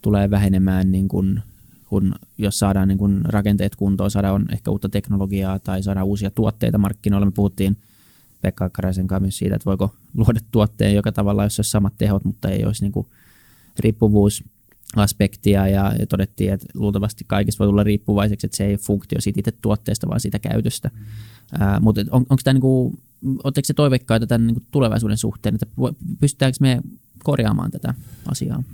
[0.02, 1.42] tulee vähenemään, niin kuin,
[1.88, 6.78] kun, jos saadaan niin kuin rakenteet kuntoon, saadaan ehkä uutta teknologiaa tai saadaan uusia tuotteita
[6.78, 7.26] markkinoille.
[7.26, 7.76] Me puhuttiin
[8.40, 12.24] Pekka Karaisen kanssa myös siitä, että voiko luoda tuotteen joka tavalla, jos olisi samat tehot,
[12.24, 13.06] mutta ei olisi niin kuin
[13.78, 19.40] riippuvuusaspektia ja, ja todettiin, että luultavasti kaikista voi tulla riippuvaiseksi, että se ei funktio siitä
[19.40, 20.90] itse tuotteesta, vaan siitä käytöstä.
[20.94, 21.00] Mm.
[21.54, 22.98] Uh, mutta on, onko tämä niin
[23.44, 25.66] oletteko se toiveikkaita tämän niin tulevaisuuden suhteen, että
[26.20, 26.80] pystytäänkö me
[27.24, 27.94] korjaamaan tätä
[28.30, 28.62] asiaa?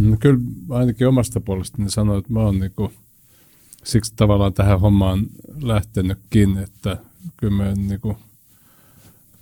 [0.00, 0.38] No kyllä
[0.70, 2.92] ainakin omasta puolestani sanoin, että mä oon niin kuin,
[3.84, 5.26] siksi tavallaan tähän hommaan
[5.62, 6.96] lähtenytkin, että
[7.36, 8.16] kyllä me niin kuin,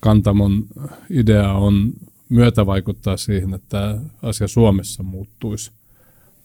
[0.00, 0.66] Kantamon
[1.10, 1.92] idea on
[2.28, 5.72] myötä vaikuttaa siihen, että tämä asia Suomessa muuttuisi.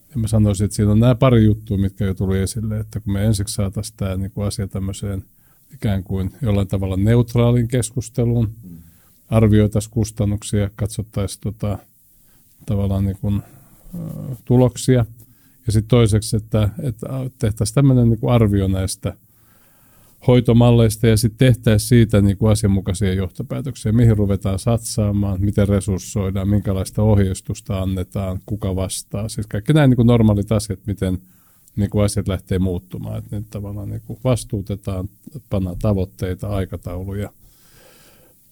[0.09, 3.13] Ja mä sanoisin, että siinä on nämä pari juttua, mitkä jo tuli esille, että kun
[3.13, 5.23] me ensiksi saataisiin tämä niin kuin asia tämmöiseen
[5.73, 8.49] ikään kuin jollain tavalla neutraalin keskusteluun,
[9.29, 11.77] arvioitaisiin kustannuksia, katsottaisiin tota,
[12.65, 13.45] tavallaan niin kuin, ä,
[14.45, 15.05] tuloksia.
[15.65, 17.07] Ja sitten toiseksi, että, että
[17.39, 19.13] tehtäisiin tämmöinen niin arvio näistä
[20.27, 27.03] hoitomalleista ja sitten tehtäisiin siitä niin kuin asianmukaisia johtopäätöksiä, mihin ruvetaan satsaamaan, miten resurssoidaan, minkälaista
[27.03, 29.29] ohjeistusta annetaan, kuka vastaa.
[29.29, 31.17] Siis kaikki nämä niin kuin normaalit asiat, miten
[31.77, 33.17] niin kuin asiat lähtee muuttumaan.
[33.17, 35.09] Että ne tavallaan niin kuin vastuutetaan,
[35.49, 37.29] pannaan tavoitteita, aikatauluja.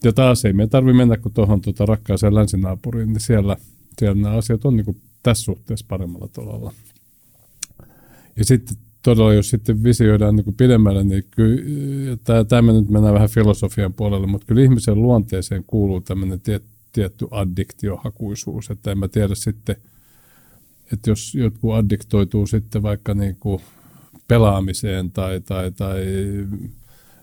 [0.03, 3.57] Ja taas ei meidän tarvitse mennä kuin tuohon tuota rakkaaseen länsinaapuriin, niin siellä,
[3.99, 6.73] siellä nämä asiat on niin kuin tässä suhteessa paremmalla tolalla.
[8.35, 13.13] Ja sitten todella, jos sitten visioidaan niin kuin pidemmälle, niin kyllä, tämä, tämä nyt mennään
[13.13, 19.07] vähän filosofian puolelle, mutta kyllä ihmisen luonteeseen kuuluu tämmöinen tiet, tietty addiktiohakuisuus, että en mä
[19.07, 19.75] tiedä sitten,
[20.93, 23.61] että jos jotkut addiktoituu sitten vaikka niin kuin
[24.27, 26.05] pelaamiseen tai, tai, tai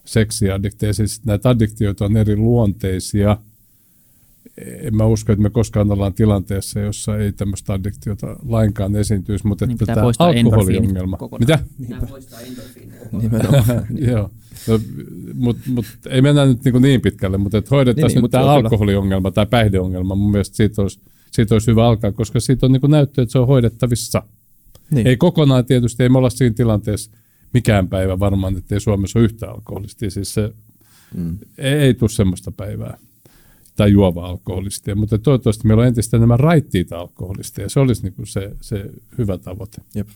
[0.04, 3.36] seksiaddikteihin, siis näitä addiktioita on eri luonteisia–
[4.56, 9.66] en mä usko, että me koskaan ollaan tilanteessa, jossa ei tämmöistä addiktiota lainkaan esiintyisi, mutta
[9.66, 11.18] niin että tämä alkoholiongelma.
[11.38, 11.58] Mitä?
[11.80, 12.40] Pitää poistaa
[14.10, 14.30] Joo.
[14.68, 14.80] No,
[15.34, 18.52] mutta mut, ei mennä nyt niin, niin pitkälle, mutta että hoidettaisiin niin, niin, nyt tämä
[18.52, 20.14] alkoholiongelma tai päihdeongelma.
[20.14, 21.00] Mun mielestä siitä olisi,
[21.32, 24.22] siitä olisi hyvä alkaa, koska siitä on niin näyttö, että se on hoidettavissa.
[24.90, 25.06] Niin.
[25.06, 27.10] Ei kokonaan tietysti, ei me olla siinä tilanteessa
[27.52, 30.10] mikään päivä varmaan, että ei Suomessa ole yhtä alkoholistia.
[30.10, 30.52] Siis se,
[31.14, 31.38] mm.
[31.58, 32.98] ei, ei tule semmoista päivää
[33.76, 37.68] tai juova alkoholistia, mutta toivottavasti meillä on entistä enemmän raittiita alkoholistia.
[37.68, 39.82] Se olisi niin kuin se, se hyvä tavoite.
[39.94, 40.08] Jep.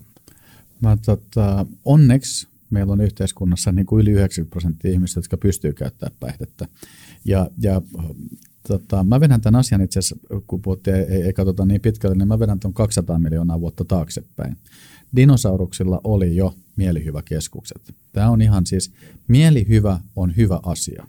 [0.81, 6.17] Mä, tota, onneksi meillä on yhteiskunnassa niin kuin yli 90 prosenttia ihmistä, jotka pystyy käyttämään
[6.21, 6.69] päihdettä.
[7.25, 7.83] Ja, ja
[8.69, 12.17] tota, mä vedän tämän asian itse asiassa, kun puhuttiin, ei, ei, ei katsota niin pitkälle,
[12.17, 14.57] niin mä vedän tuon 200 miljoonaa vuotta taaksepäin.
[15.17, 17.95] Dinosauruksilla oli jo mielihyväkeskukset.
[18.13, 18.93] Tämä on ihan siis,
[19.29, 21.07] mielihyvä on hyvä asia.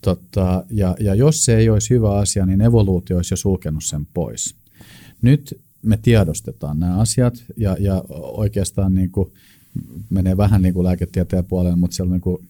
[0.00, 4.06] Totta, ja, ja jos se ei olisi hyvä asia, niin evoluutio olisi jo sulkenut sen
[4.14, 4.54] pois.
[5.22, 9.32] Nyt me tiedostetaan nämä asiat ja, ja oikeastaan niin kuin
[10.10, 12.48] menee vähän niin kuin lääketieteen puolelle, mutta siellä niin kuin,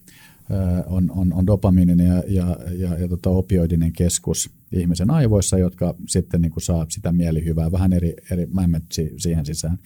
[0.86, 6.42] on, on, on dopaminin ja, ja, ja, ja tota opioidinen keskus ihmisen aivoissa, jotka sitten
[6.42, 8.82] niin kuin saa sitä mielihyvää vähän eri, eri mä en
[9.16, 9.78] siihen sisään,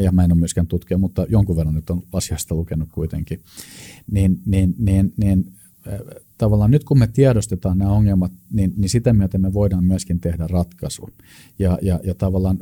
[0.00, 3.40] ja mä en ole myöskään tutkija, mutta jonkun verran nyt on asiasta lukenut kuitenkin,
[4.10, 5.52] niin, niin, niin, niin
[6.44, 10.46] tavallaan nyt kun me tiedostetaan nämä ongelmat, niin, niin sitä myötä me voidaan myöskin tehdä
[10.46, 11.08] ratkaisu.
[11.58, 12.58] Ja, ja, ja tavallaan,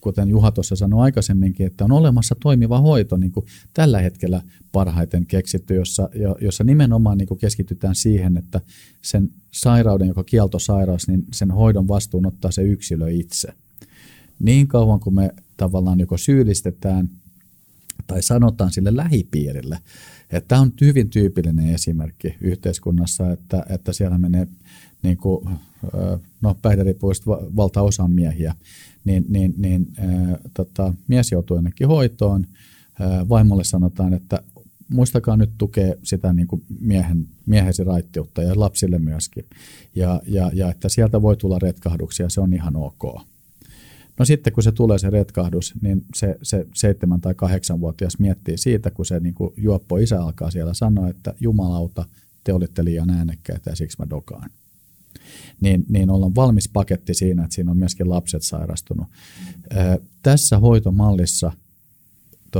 [0.00, 5.26] kuten Juha tuossa sanoi aikaisemminkin, että on olemassa toimiva hoito niin kuin tällä hetkellä parhaiten
[5.26, 6.08] keksitty, jossa,
[6.40, 8.60] jossa nimenomaan niin kuin keskitytään siihen, että
[9.02, 13.48] sen sairauden, joka kieltosairaus, niin sen hoidon vastuun ottaa se yksilö itse.
[14.38, 17.10] Niin kauan kuin me tavallaan joko syyllistetään
[18.06, 19.78] tai sanotaan sille lähipiirille,
[20.30, 24.46] että tämä on hyvin tyypillinen esimerkki yhteiskunnassa, että, että siellä menee
[25.02, 25.48] niin kuin,
[26.40, 28.54] no, päihderiippuista valtaosa miehiä,
[29.04, 32.46] niin, niin, niin ää, tota, mies joutuu jonnekin hoitoon,
[33.00, 34.42] ää, vaimolle sanotaan, että
[34.88, 39.44] muistakaa nyt tukea sitä niin kuin miehen, miehesi raittiutta ja lapsille myöskin.
[39.94, 43.20] Ja, ja, ja että sieltä voi tulla retkahduksia, se on ihan ok.
[44.18, 48.90] No sitten kun se tulee se retkahdus, niin se, se seitsemän- tai kahdeksanvuotias miettii siitä,
[48.90, 52.04] kun se niin kuin juoppo isä alkaa siellä sanoa, että jumalauta,
[52.44, 54.50] te olitte liian äänekkäitä ja siksi mä dokaan.
[55.60, 59.06] Niin, niin ollaan valmis paketti siinä, että siinä on myöskin lapset sairastunut.
[59.70, 61.52] Ää, tässä hoitomallissa–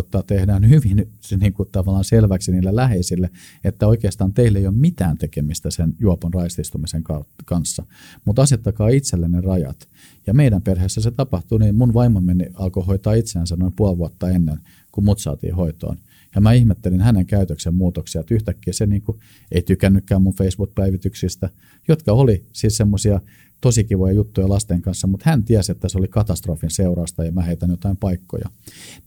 [0.03, 1.09] tota, tehdään hyvin
[1.41, 3.31] niin kuin tavallaan selväksi niille läheisille,
[3.65, 7.05] että oikeastaan teille ei ole mitään tekemistä sen juopon raististumisen
[7.45, 7.85] kanssa,
[8.25, 9.89] mutta asettakaa itsellenne rajat.
[10.27, 14.31] Ja meidän perheessä se tapahtui, niin mun vaimo meni, alkoi hoitaa itseänsä noin puoli vuotta
[14.31, 14.59] ennen,
[14.93, 15.97] kun mut saatiin hoitoon.
[16.35, 19.19] Ja mä ihmettelin hänen käytöksen muutoksia, että yhtäkkiä se niin kuin,
[19.53, 21.51] ei tykännytkään mun Facebook-päivityksistä,
[21.89, 23.21] jotka oli siis semmoisia
[23.61, 27.43] tosi kivoja juttuja lasten kanssa, mutta hän tiesi, että se oli katastrofin seurausta ja mä
[27.43, 28.51] heitän jotain paikkoja.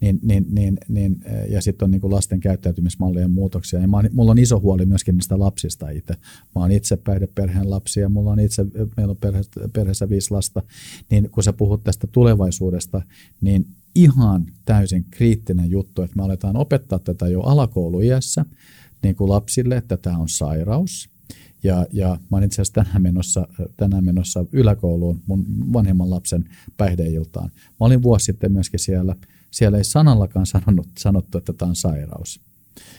[0.01, 3.79] Niin, niin, niin, niin, ja sitten on niin kuin lasten käyttäytymismallien muutoksia.
[3.79, 6.13] Ja mä mulla on iso huoli myöskin niistä lapsista itse.
[6.55, 8.65] Mä oon itse päihdeperheen lapsi ja mulla on itse,
[8.97, 9.41] meillä on perhe,
[9.73, 10.63] perheessä viisi lasta.
[11.11, 13.01] Niin kun sä puhut tästä tulevaisuudesta,
[13.41, 18.45] niin ihan täysin kriittinen juttu, että me aletaan opettaa tätä jo alakouluiässä
[19.03, 21.09] niin kuin lapsille, että tämä on sairaus,
[21.63, 23.47] ja, ja mä olen itse asiassa tänään menossa,
[23.77, 26.45] tänään menossa yläkouluun mun vanhemman lapsen
[26.77, 27.51] päihdeiltaan.
[27.55, 29.15] Mä olin vuosi sitten myöskin siellä.
[29.51, 32.39] Siellä ei sanallakaan sanonut, sanottu, että tämä on sairaus.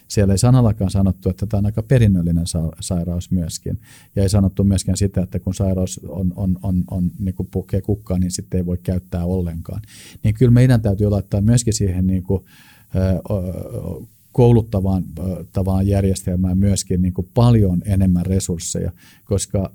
[0.09, 2.45] Siellä ei sanallakaan sanottu, että tämä on aika perinnöllinen
[2.81, 3.79] sairaus myöskin.
[4.17, 7.81] Ja ei sanottu myöskään sitä, että kun sairaus on, on, on, on niin kuin pukee
[7.81, 9.83] kukkaa, niin sitten ei voi käyttää ollenkaan.
[10.25, 12.45] Niin kyllä meidän täytyy laittaa myöskin siihen niin kuin,
[14.33, 15.05] kouluttavaan
[15.53, 18.93] tavaan järjestelmään myöskin niin kuin paljon enemmän resursseja,
[19.25, 19.73] koska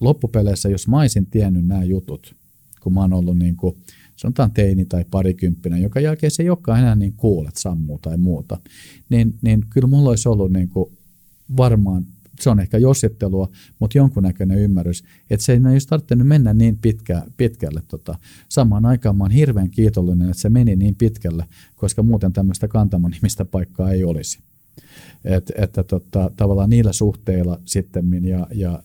[0.00, 2.34] loppupeleissä, jos mä olisin tiennyt nämä jutut,
[2.82, 3.76] kun mä oon ollut niin kuin,
[4.16, 8.16] sanotaan teini tai parikymppinen, joka jälkeen se ei olekaan enää niin cool, että sammuu tai
[8.16, 8.60] muuta,
[9.08, 10.90] niin, niin kyllä mulla olisi ollut niin kuin
[11.56, 12.06] varmaan
[12.40, 17.22] se on ehkä jossittelua, mutta jonkunnäköinen ymmärrys, että se ei olisi tarvinnut mennä niin pitkä,
[17.36, 17.82] pitkälle.
[17.88, 18.18] Tota.
[18.48, 21.44] Samaan aikaan mä oon hirveän kiitollinen, että se meni niin pitkälle,
[21.76, 24.38] koska muuten tämmöistä kantamon nimistä paikkaa ei olisi.
[25.24, 28.82] Et, että tota, tavallaan niillä suhteilla sitten ja, ja,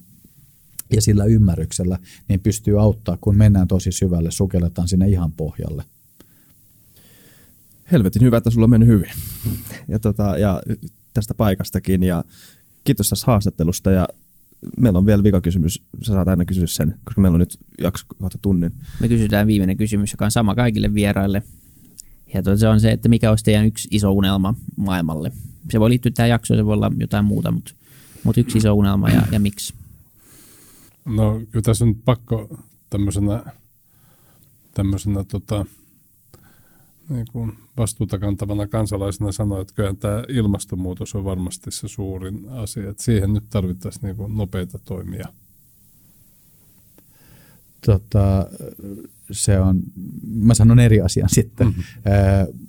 [0.95, 1.99] ja sillä ymmärryksellä
[2.30, 5.84] niin pystyy auttaa, kun mennään tosi syvälle, sukelletaan sinne ihan pohjalle.
[7.91, 9.12] Helvetin hyvä, että sulla on mennyt hyvin.
[9.88, 10.62] Ja, tota, ja
[11.14, 12.24] tästä paikastakin ja
[12.84, 14.08] kiitos tästä haastattelusta ja
[14.78, 15.84] meillä on vielä vikakysymys.
[16.02, 18.72] Sä saat aina kysyä sen, koska meillä on nyt jakso kohta tunnin.
[19.00, 21.44] Me kysytään viimeinen kysymys, joka on sama kaikille vieraille.
[22.34, 25.32] Ja se on se, että mikä olisi teidän yksi iso unelma maailmalle?
[25.72, 27.74] Se voi liittyä tähän jaksoon, se voi olla jotain muuta, mutta,
[28.24, 29.74] mutta yksi iso unelma ja, ja miksi?
[31.06, 32.60] No kyllä tässä on pakko
[32.90, 33.44] tämmöisenä,
[34.74, 35.66] tämmöisenä tota,
[37.14, 42.89] niin kuin vastuuta kantavana kansalaisena sanoa, että kyllä tämä ilmastonmuutos on varmasti se suurin asia.
[42.89, 45.28] Että siihen nyt tarvittaisiin niin kuin nopeita toimia.
[47.86, 48.47] Tota,
[49.32, 49.82] se on,
[50.34, 51.68] mä sanon eri asian sitten.
[51.68, 51.84] Mm-hmm.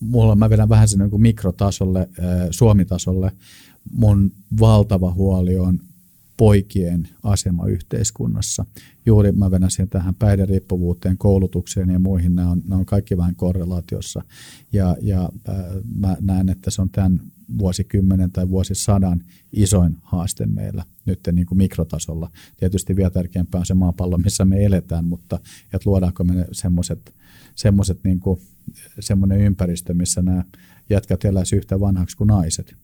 [0.00, 2.08] Mulla mä vedän vähän sen niin kuin mikrotasolle,
[2.50, 3.32] Suomitasolle.
[3.90, 5.80] Mun valtava huoli on
[6.36, 8.66] poikien asema yhteiskunnassa.
[9.06, 13.36] Juuri mä venän siihen tähän päihderiippuvuuteen, koulutukseen ja muihin, nämä on, nämä on kaikki vähän
[13.36, 14.22] korrelaatiossa.
[14.72, 15.56] Ja, ja äh,
[15.94, 17.20] mä näen, että se on tämän
[17.58, 19.22] vuosikymmenen tai vuosisadan
[19.52, 22.30] isoin haaste meillä nyt niin kuin mikrotasolla.
[22.56, 26.46] Tietysti vielä tärkeämpää on se maapallo, missä me eletään, mutta että luodaanko me
[27.54, 28.20] semmoiset niin
[29.00, 30.44] semmoinen ympäristö, missä nämä
[30.90, 32.74] jätkät eläisivät yhtä vanhaksi kuin naiset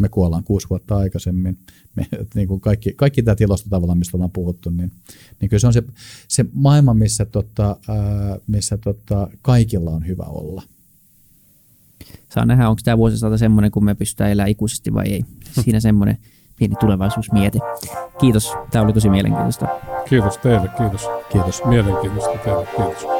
[0.00, 1.58] me kuollaan kuusi vuotta aikaisemmin.
[1.96, 4.92] Me, niin kuin kaikki, kaikki tämä tilasto tavallaan, mistä ollaan puhuttu, niin,
[5.40, 5.82] niin kyllä se on se,
[6.28, 10.62] se maailma, missä, tota, ää, missä tota, kaikilla on hyvä olla.
[12.34, 15.24] Saa nähdä, onko tämä vuosisata semmoinen, kun me pystytään elämään ikuisesti vai ei.
[15.64, 16.18] Siinä semmoinen
[16.58, 17.58] pieni tulevaisuusmiete.
[18.20, 19.66] Kiitos, tämä oli tosi mielenkiintoista.
[20.08, 21.06] Kiitos teille, kiitos.
[21.32, 21.64] Kiitos.
[21.64, 23.19] Mielenkiintoista teille, kiitos.